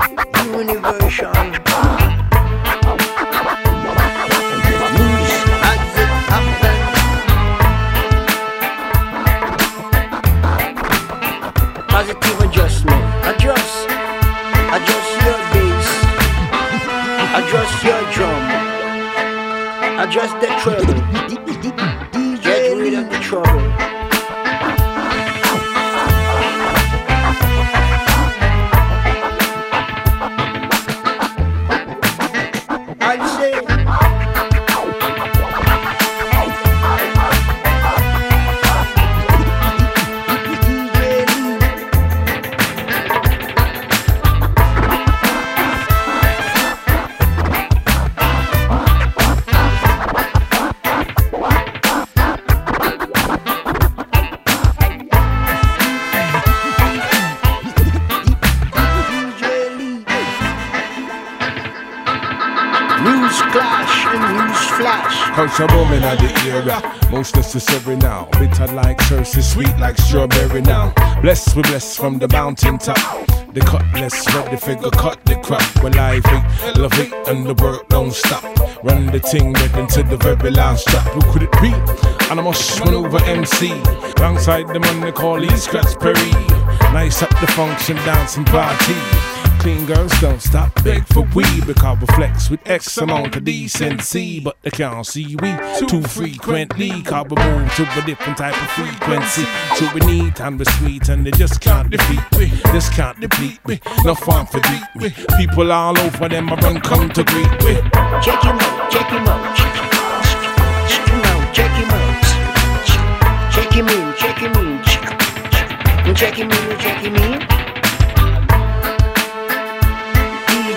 universal. 0.58 1.32
Happens. 1.36 2.02
Positive 11.90 12.40
adjustment. 12.40 13.04
Adjust. 13.30 13.86
Adjust 14.76 15.12
your 15.26 15.40
bass. 15.54 15.90
Adjust 17.38 17.84
your 17.86 18.02
drum. 18.14 18.44
Adjust 20.00 20.36
the 20.42 20.48
treble. 20.64 22.01
Now. 67.96 68.28
Bitter 68.40 68.68
like 68.68 68.98
cerasee, 69.00 69.44
sweet 69.44 69.78
like 69.78 69.98
strawberry 69.98 70.62
now. 70.62 70.94
Blessed 71.22 71.56
we 71.56 71.62
blessed 71.64 71.98
from 71.98 72.20
the 72.20 72.28
mountain 72.30 72.78
top. 72.78 72.98
The 73.54 73.60
cutlass, 73.62 74.24
the 74.26 74.58
figure, 74.58 74.90
cut 74.92 75.24
the 75.26 75.36
crop. 75.36 75.62
Well, 75.84 75.92
life 75.94 76.24
it, 76.26 76.78
love 76.78 76.98
it, 76.98 77.12
and 77.28 77.46
the 77.46 77.54
work 77.62 77.88
don't 77.90 78.14
stop. 78.14 78.44
Run 78.84 79.08
the 79.08 79.20
thing, 79.20 79.54
right 79.54 79.76
into 79.78 80.04
the 80.04 80.18
very 80.18 80.52
last 80.52 80.88
drop. 80.88 81.06
Who 81.08 81.22
could 81.32 81.44
it 81.44 81.52
be? 81.62 81.74
And 82.30 82.40
I 82.40 82.44
must 82.44 82.80
maneuver 82.80 83.22
MC. 83.26 83.72
Alongside 84.18 84.68
the 84.70 84.80
man 84.80 85.02
they 85.02 85.12
call 85.12 85.38
Lee 85.40 85.58
Scratch 85.58 86.00
Perry. 86.00 86.32
Nice 86.94 87.22
up 87.22 87.30
the 87.42 87.48
function, 87.48 87.98
dancing 87.98 88.46
party. 88.46 89.31
Clean 89.62 89.86
girls 89.86 90.12
don't 90.20 90.42
stop, 90.42 90.74
beg 90.84 91.06
for 91.14 91.22
we 91.36 91.46
because 91.68 92.00
we 92.00 92.08
flex 92.16 92.50
with 92.50 92.68
X 92.68 92.98
amount 92.98 93.36
of 93.36 93.44
decency. 93.44 94.40
But 94.40 94.58
they 94.64 94.72
can't 94.72 95.06
see 95.06 95.36
we 95.36 95.56
too 95.88 96.02
frequently 96.02 97.04
cause 97.04 97.28
we 97.30 97.36
move 97.36 97.72
to 97.76 97.84
a 97.84 98.02
different 98.04 98.40
type 98.40 98.60
of 98.60 98.70
frequency. 98.72 99.46
So 99.76 99.88
we 99.94 100.00
need 100.02 100.42
and 100.42 100.58
we 100.58 100.66
sweet 100.66 101.10
and 101.10 101.24
they 101.24 101.30
just 101.30 101.62
can't 101.62 101.92
defeat 101.92 102.24
we, 102.40 102.48
just 102.72 102.92
can't 102.94 103.20
deplete 103.20 103.60
we. 103.66 103.80
No 104.04 104.16
fun 104.16 104.48
for 104.48 104.62
deep 104.62 104.82
we. 104.96 105.12
People 105.38 105.72
all 105.72 105.96
over 106.00 106.28
them 106.28 106.50
I 106.50 106.56
run 106.56 106.82
come 106.82 107.10
to 107.12 107.24
greet 107.24 107.64
we. 107.64 107.76
Check 108.24 108.42
him 108.42 108.58
out, 108.58 108.90
check 108.90 109.10
him 109.12 109.28
out. 109.28 109.56
Check 110.90 111.08
him 111.08 111.22
out, 111.22 111.54
check 111.54 111.72
him 111.72 111.92
out. 111.92 112.22
Check 113.54 113.74
him 113.74 113.88
in, 113.88 114.16
check 114.18 114.38
him 114.40 114.56
in. 114.56 114.84
Check 116.16 116.34
him 116.34 116.50
in, 116.50 116.80
check 116.80 116.98
him 116.98 117.16
in. 117.16 117.61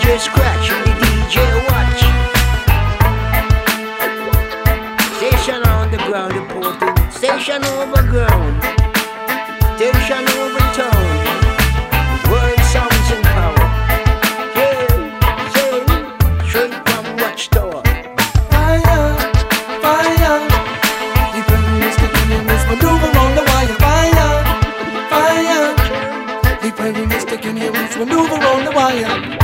DJ 0.04 0.20
Scratch 0.20 0.70
and 0.70 0.84
the 0.84 0.92
DJ 1.00 1.36
Watch. 1.64 2.02
Station 5.16 5.62
on 5.66 5.90
the 5.90 5.96
ground 5.96 6.34
reporting. 6.36 7.10
Station 7.10 7.64
over 7.64 8.02
ground. 8.12 8.62
Station 9.78 10.28
over 10.36 10.64
town. 10.76 11.04
World 12.28 12.60
sounds 12.68 13.08
in 13.16 13.22
power. 13.32 13.64
Yeah, 14.54 14.92
yeah. 15.56 16.44
Straight 16.48 16.74
from 16.84 17.04
Watchtower. 17.16 17.82
Fire, 18.52 19.08
fire. 19.80 20.36
The 21.32 21.40
Prime 21.48 21.66
Minister 21.80 22.08
Kenny 22.12 22.44
must 22.44 22.66
maneuver 22.68 23.10
on 23.22 23.30
the 23.38 23.44
wire. 23.48 23.76
Fire, 23.80 24.32
fire. 25.08 25.64
The 26.60 26.70
Prime 26.76 26.92
Minister 26.92 27.36
Kenny 27.38 27.70
must 27.70 27.96
maneuver 27.96 28.34
on 28.34 28.64
the 28.66 28.72
wire. 28.72 29.43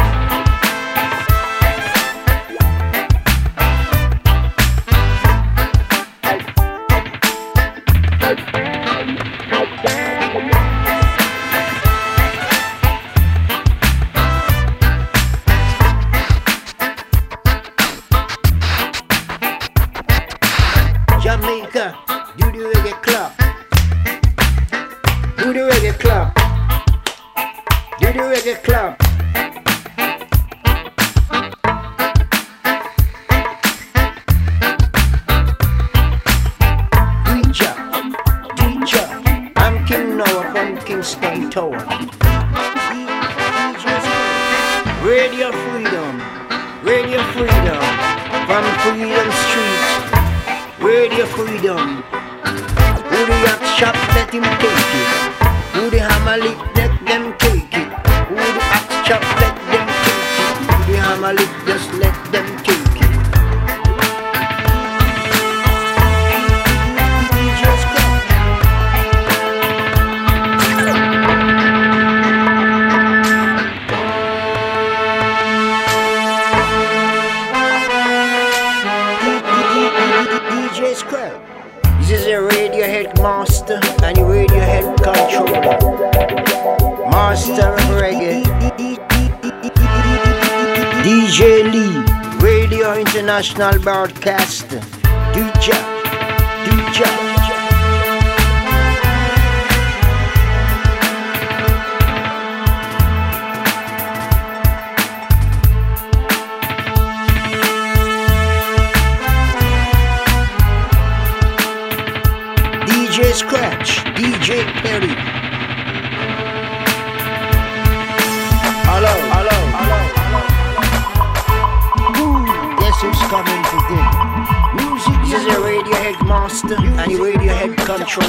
Master 126.51 126.75
and 126.75 127.13
a 127.13 127.17
Radiohead 127.17 127.77
controller. 127.77 128.29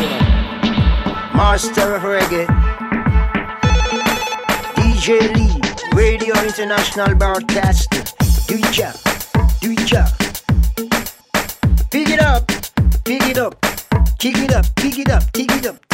Master 1.33 1.95
of 1.95 2.03
reggae. 2.03 2.45
DJ 4.75 5.33
Lee, 5.35 5.59
Radio 5.95 6.35
International 6.43 7.15
Broadcaster. 7.15 8.03
It 8.47 8.71
job. 9.87 10.07
Pick 11.89 12.09
it 12.09 12.21
up, 12.21 12.47
pick 13.03 13.23
it 13.23 13.39
up. 13.39 13.55
Kick 14.19 14.37
it 14.37 14.53
up, 14.53 14.65
pick 14.75 14.99
it 14.99 15.09
up, 15.09 15.23
kick 15.33 15.51
it 15.51 15.65
up, 15.65 15.90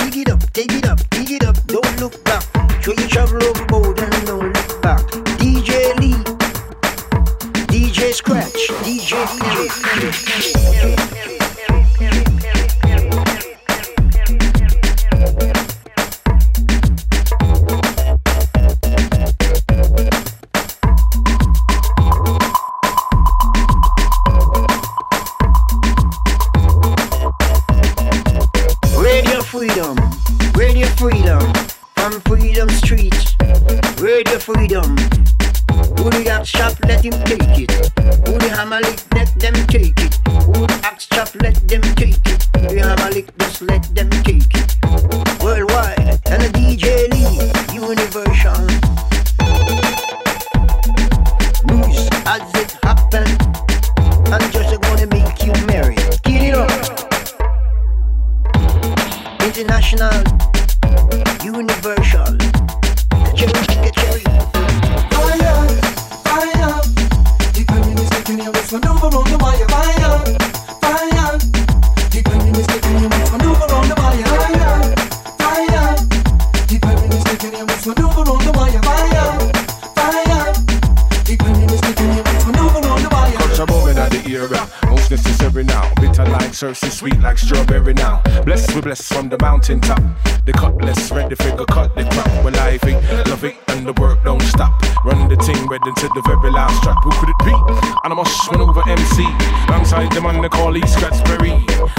Over 98.60 98.82
MC. 98.90 99.24
Alongside 99.70 100.12
the 100.12 100.22
man 100.22 100.42
they 100.42 100.50
call 100.50 100.72
Lee 100.72 100.86
Scratch 100.88 101.24
Perry. 101.26 101.54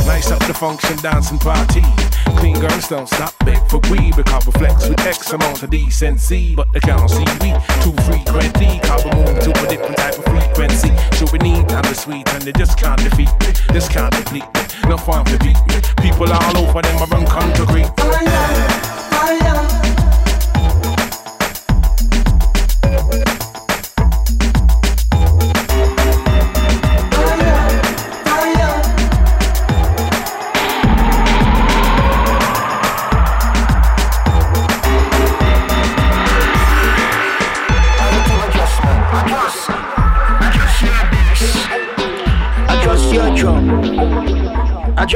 Nice 0.06 0.30
up 0.30 0.40
the 0.46 0.54
function, 0.54 0.96
dancing 0.98 1.38
party. 1.38 1.82
Clean 2.36 2.58
girls 2.58 2.88
don't 2.88 3.08
stop, 3.08 3.32
beg 3.44 3.58
for 3.70 3.78
we. 3.90 4.12
We 4.16 4.22
flex 4.24 4.88
with 4.88 5.00
X 5.00 5.32
amount 5.32 5.62
of 5.62 5.70
decency. 5.70 6.54
But 6.54 6.72
they 6.72 6.80
can't 6.80 7.08
see 7.08 7.24
we 7.40 7.54
too 7.82 7.94
frequently. 8.02 8.80
Carbon 8.82 9.16
move 9.18 9.38
to 9.40 9.50
a 9.50 9.68
different 9.68 9.96
type 9.96 10.18
of 10.18 10.24
frequency. 10.24 10.90
So 11.16 11.26
we 11.32 11.38
need 11.38 11.70
and 11.70 11.84
the 11.84 11.94
sweet, 11.94 12.28
and 12.34 12.42
they 12.42 12.52
just 12.52 12.76
can't 12.78 12.98
defeat 12.98 13.30
me. 13.40 13.52
Just 13.72 13.90
can't 13.90 14.12
defeat 14.12 14.46
me. 14.54 14.88
No 14.88 14.96
fun 14.96 15.24
to 15.26 15.38
beat 15.38 15.60
me. 15.68 15.76
People 16.02 16.32
all 16.32 16.58
over 16.58 16.82
them, 16.82 16.98
I 16.98 17.06
run 17.06 17.26
country. 17.26 18.67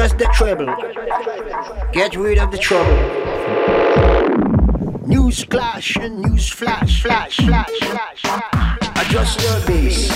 Adjust 0.02 0.18
the 0.18 0.26
treble. 0.34 0.66
Get 1.92 2.16
rid 2.16 2.38
of 2.38 2.50
the 2.50 2.58
trouble. 2.58 2.90
News 5.06 5.44
clash 5.44 5.94
and 5.94 6.20
news 6.22 6.48
flash, 6.48 7.02
flash, 7.04 7.36
flash, 7.36 7.70
flash. 7.78 8.20
flash. 8.20 8.78
Adjust 8.96 9.40
your 9.42 9.60
bass. 9.64 10.10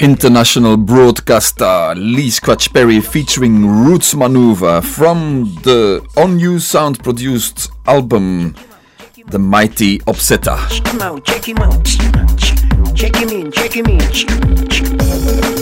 International 0.00 0.76
broadcaster 0.76 1.94
Lee 1.94 2.28
Scratch 2.28 2.72
Perry 2.72 3.00
featuring 3.00 3.64
Roots 3.64 4.12
Manuva 4.14 4.82
from 4.82 5.54
the 5.62 6.04
On-U 6.16 6.58
Sound 6.58 7.04
produced 7.04 7.70
album 7.86 8.56
The 9.28 9.38
Mighty 9.38 10.00
Upsetter. 10.00 10.58
Check 10.70 10.88
him 10.88 11.02
out, 11.02 11.24
check 11.24 11.44
him 11.44 11.58
out. 11.58 11.84
Check 12.96 13.14
him 13.14 13.28
in, 13.28 13.52
check 13.52 13.74
him 13.74 13.86
in. 13.86 15.55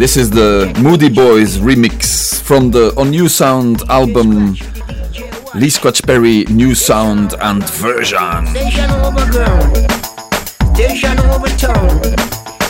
This 0.00 0.16
is 0.16 0.30
the 0.30 0.74
Moody 0.80 1.10
Boys 1.10 1.58
remix 1.58 2.40
from 2.40 2.70
the 2.70 2.94
On-U 2.96 3.28
Sound 3.28 3.82
album 3.90 4.56
Lee 5.54 5.68
Scratch 5.68 6.02
Perry 6.02 6.44
New 6.44 6.74
Sound 6.74 7.34
and 7.38 7.62
Version. 7.68 8.46
Station 8.46 8.90
overgrown, 8.92 9.74
station 10.74 11.16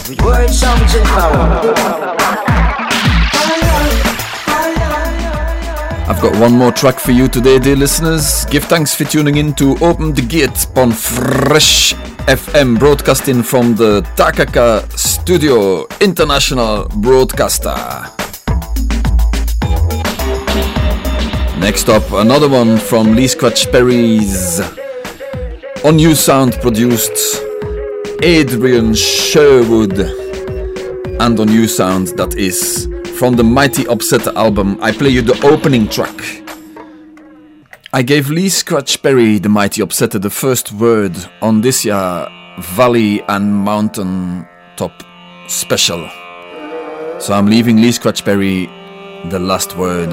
with 0.08 0.20
words, 0.24 0.58
sounds, 0.58 0.92
and 0.96 1.06
power. 1.06 1.76
I've 6.10 6.20
got 6.20 6.36
one 6.40 6.54
more 6.54 6.72
track 6.72 6.98
for 6.98 7.12
you 7.12 7.28
today, 7.28 7.60
dear 7.60 7.76
listeners. 7.76 8.44
Give 8.46 8.64
thanks 8.64 8.92
for 8.92 9.04
tuning 9.04 9.36
in 9.36 9.54
to 9.54 9.76
Open 9.80 10.12
the 10.14 10.22
Gate 10.22 10.66
on 10.74 10.90
Fresh 10.90 11.94
FM, 12.30 12.78
broadcasting 12.78 13.42
from 13.42 13.74
the 13.74 14.02
Takaka 14.14 14.88
Studio 14.96 15.84
International 16.00 16.86
Broadcaster. 16.98 17.74
Next 21.58 21.88
up, 21.88 22.08
another 22.12 22.48
one 22.48 22.78
from 22.78 23.16
Lee 23.16 23.26
Scratch 23.26 23.68
Perry's 23.72 24.60
On-U 25.84 26.14
Sound 26.14 26.52
produced 26.60 27.42
Adrian 28.22 28.94
Sherwood 28.94 29.98
and 29.98 31.40
On-U 31.40 31.66
Sound 31.66 32.16
that 32.16 32.36
is 32.36 32.86
from 33.18 33.34
the 33.34 33.42
Mighty 33.42 33.88
Upset 33.88 34.28
album. 34.36 34.78
I 34.80 34.92
play 34.92 35.10
you 35.10 35.22
the 35.22 35.44
opening 35.44 35.88
track. 35.88 36.39
I 37.92 38.02
gave 38.02 38.30
Lee 38.30 38.48
Scratch 38.48 39.02
Perry, 39.02 39.40
the 39.40 39.48
Mighty 39.48 39.82
Upset, 39.82 40.12
the 40.12 40.30
first 40.30 40.70
word 40.70 41.12
on 41.42 41.60
this 41.60 41.84
year 41.84 42.28
Valley 42.60 43.20
and 43.22 43.52
Mountain 43.52 44.46
Top 44.76 44.92
special. 45.48 46.08
So 47.18 47.34
I'm 47.34 47.46
leaving 47.46 47.78
Lee 47.78 47.90
Scratch 47.90 48.24
Perry 48.24 48.66
the 49.30 49.40
last 49.40 49.76
word. 49.76 50.08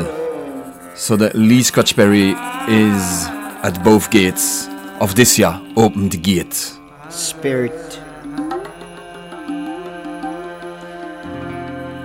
So 0.95 1.15
that 1.17 1.35
Lee 1.35 1.61
Scratch 1.61 1.95
Perry 1.95 2.31
is 2.67 3.27
at 3.61 3.79
both 3.83 4.09
gates 4.09 4.67
of 4.99 5.13
this 5.13 5.37
year. 5.37 5.61
Open 5.75 6.09
the 6.09 6.17
gate. 6.17 6.73
Spirit. 7.09 7.99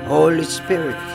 Holy 0.04 0.44
Spirit. 0.44 1.11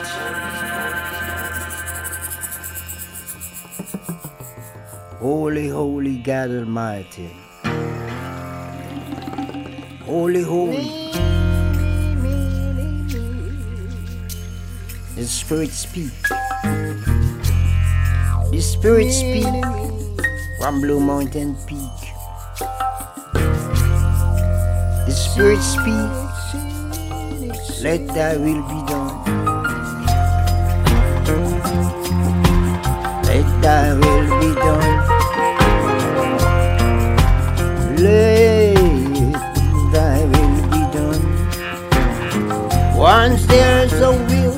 Holy, 5.20 5.66
holy 5.66 6.18
God 6.18 6.50
Almighty. 6.50 7.28
Holy, 10.06 10.42
holy. 10.42 11.10
The 15.16 15.26
Spirit 15.26 15.70
speak. 15.70 16.14
The 18.52 18.60
Spirit 18.62 19.10
speak 19.10 19.64
from 20.60 20.80
Blue 20.80 21.00
Mountain 21.00 21.56
Peak. 21.66 21.98
The 25.02 25.10
Spirit 25.10 25.58
speak. 25.58 26.10
Let 27.82 28.06
thy 28.14 28.36
will 28.36 28.62
be 28.70 28.86
done. 28.86 28.97
Thy 33.60 33.92
will 33.94 34.28
be 34.40 34.54
done. 34.54 34.94
Let 37.96 38.74
thy 39.92 40.18
will 40.32 40.62
be 40.72 40.82
done. 40.96 41.22
Once 42.96 43.46
there's 43.46 43.92
a 43.94 44.12
will, 44.12 44.56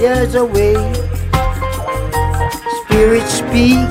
there's 0.00 0.34
a 0.34 0.44
way. 0.44 0.74
Spirit 2.84 3.26
speak. 3.28 3.88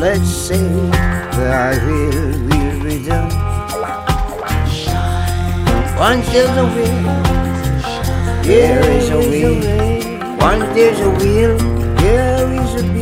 Let's 0.00 0.28
say 0.28 0.66
thy 1.36 1.78
will 1.86 2.32
will 2.48 2.84
be 2.84 3.06
done. 3.06 3.30
Once 5.98 6.26
there's 6.32 6.56
a 6.56 6.66
will, 6.74 7.02
there 8.42 8.82
is 8.90 9.10
a 9.10 9.18
will. 9.18 9.58
Once 10.38 10.64
there's 10.74 11.00
a 11.00 11.10
will, 11.10 11.56
there 11.98 12.52
is 12.52 12.82
a 12.82 12.86
will. 12.92 13.01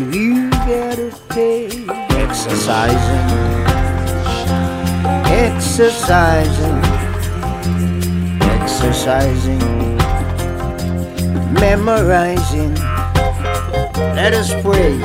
You 0.00 0.48
gotta 0.50 1.14
pay. 1.28 1.66
Exercising, 2.08 3.26
exercising, 5.26 6.80
exercising, 8.40 9.58
memorizing. 11.52 12.74
Let 14.16 14.32
us 14.32 14.54
pray. 14.62 14.96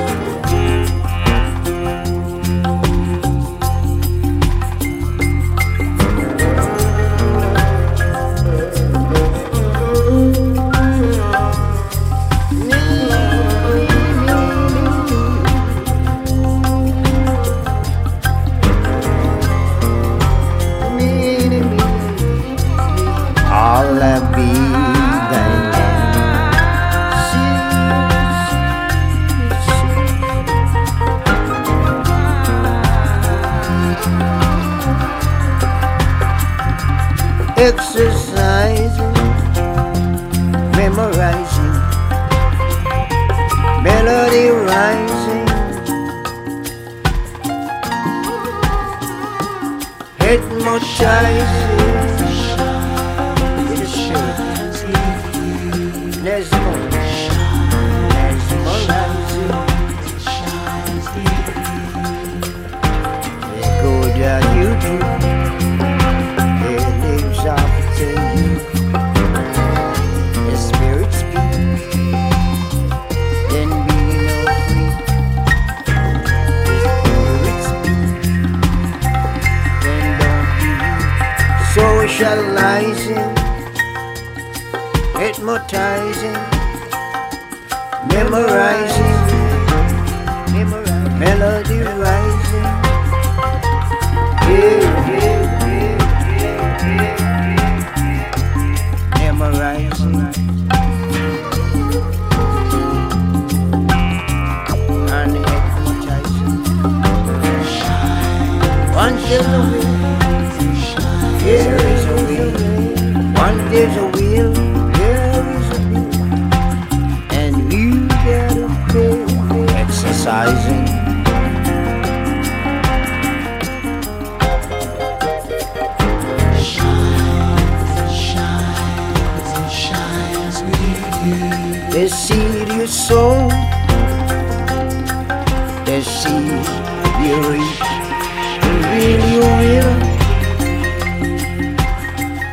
You 138.63 138.73
reap, 138.91 139.21
will. 139.41 139.93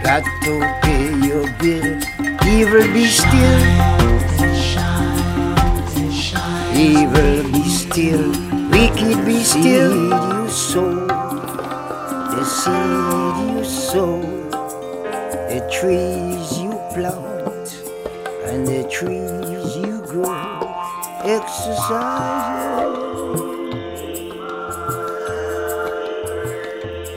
Got 0.02 0.24
to 0.44 0.52
pay 0.82 1.04
your 1.26 1.46
bill. 1.60 1.90
Evil 2.46 2.86
be 2.92 3.04
still. 3.06 3.62
Evil 6.74 7.34
be 7.52 7.62
still. 7.68 8.30
Wicked 8.70 9.18
be 9.26 9.38
still. 9.42 9.94
You 10.10 10.48
sow 10.48 11.22
the 12.42 12.48
seed 12.48 13.54
you 13.54 13.64
sow, 13.64 14.20
the 15.48 15.60
trees 15.70 16.58
you 16.58 16.72
plant, 16.92 17.68
and 18.46 18.66
the 18.66 18.82
trees 18.90 19.76
you 19.76 20.00
good. 20.10 20.26
Exercise. 21.24 23.11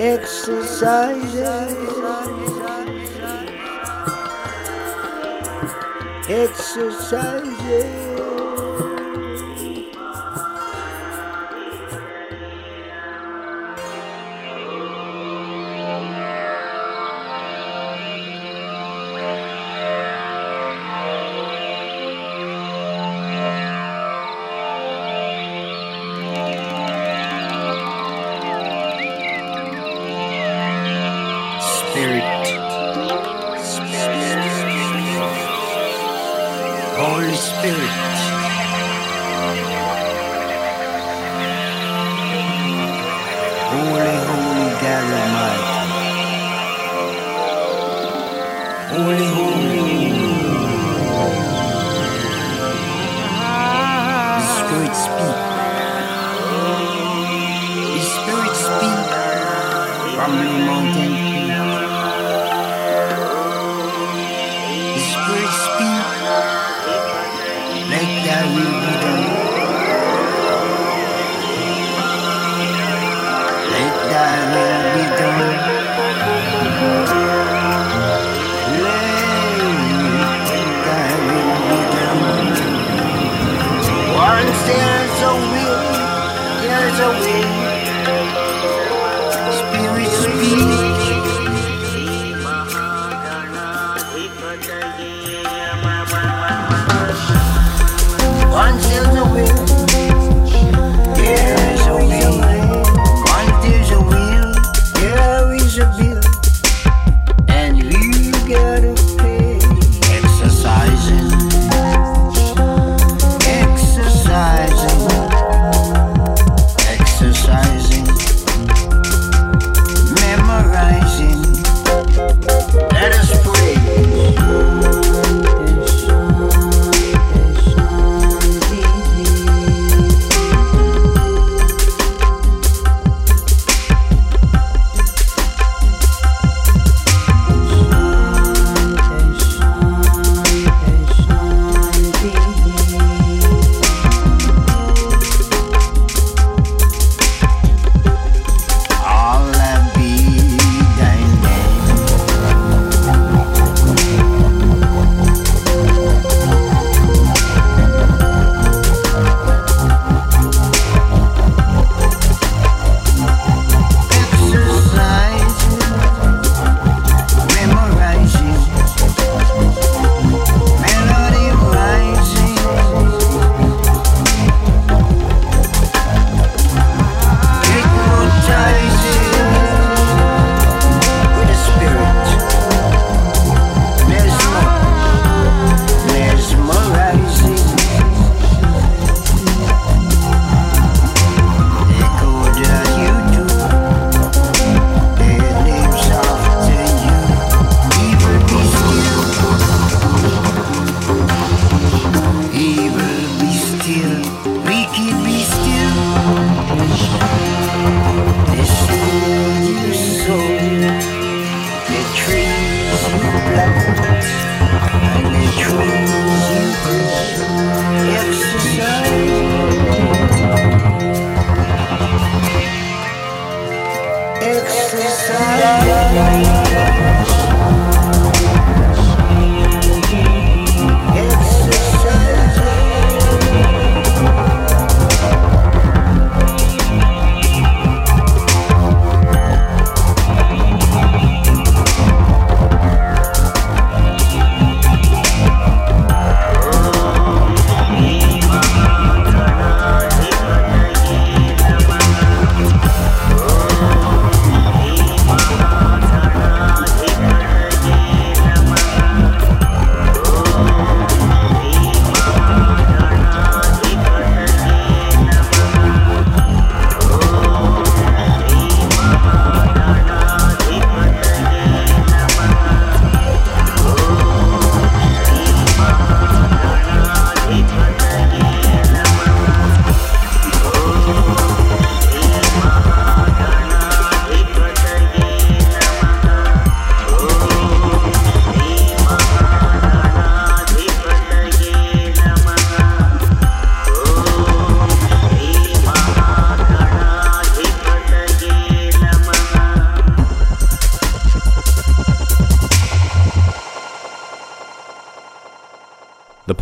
Exercise. 0.06 1.36
Exercise. 6.30 8.05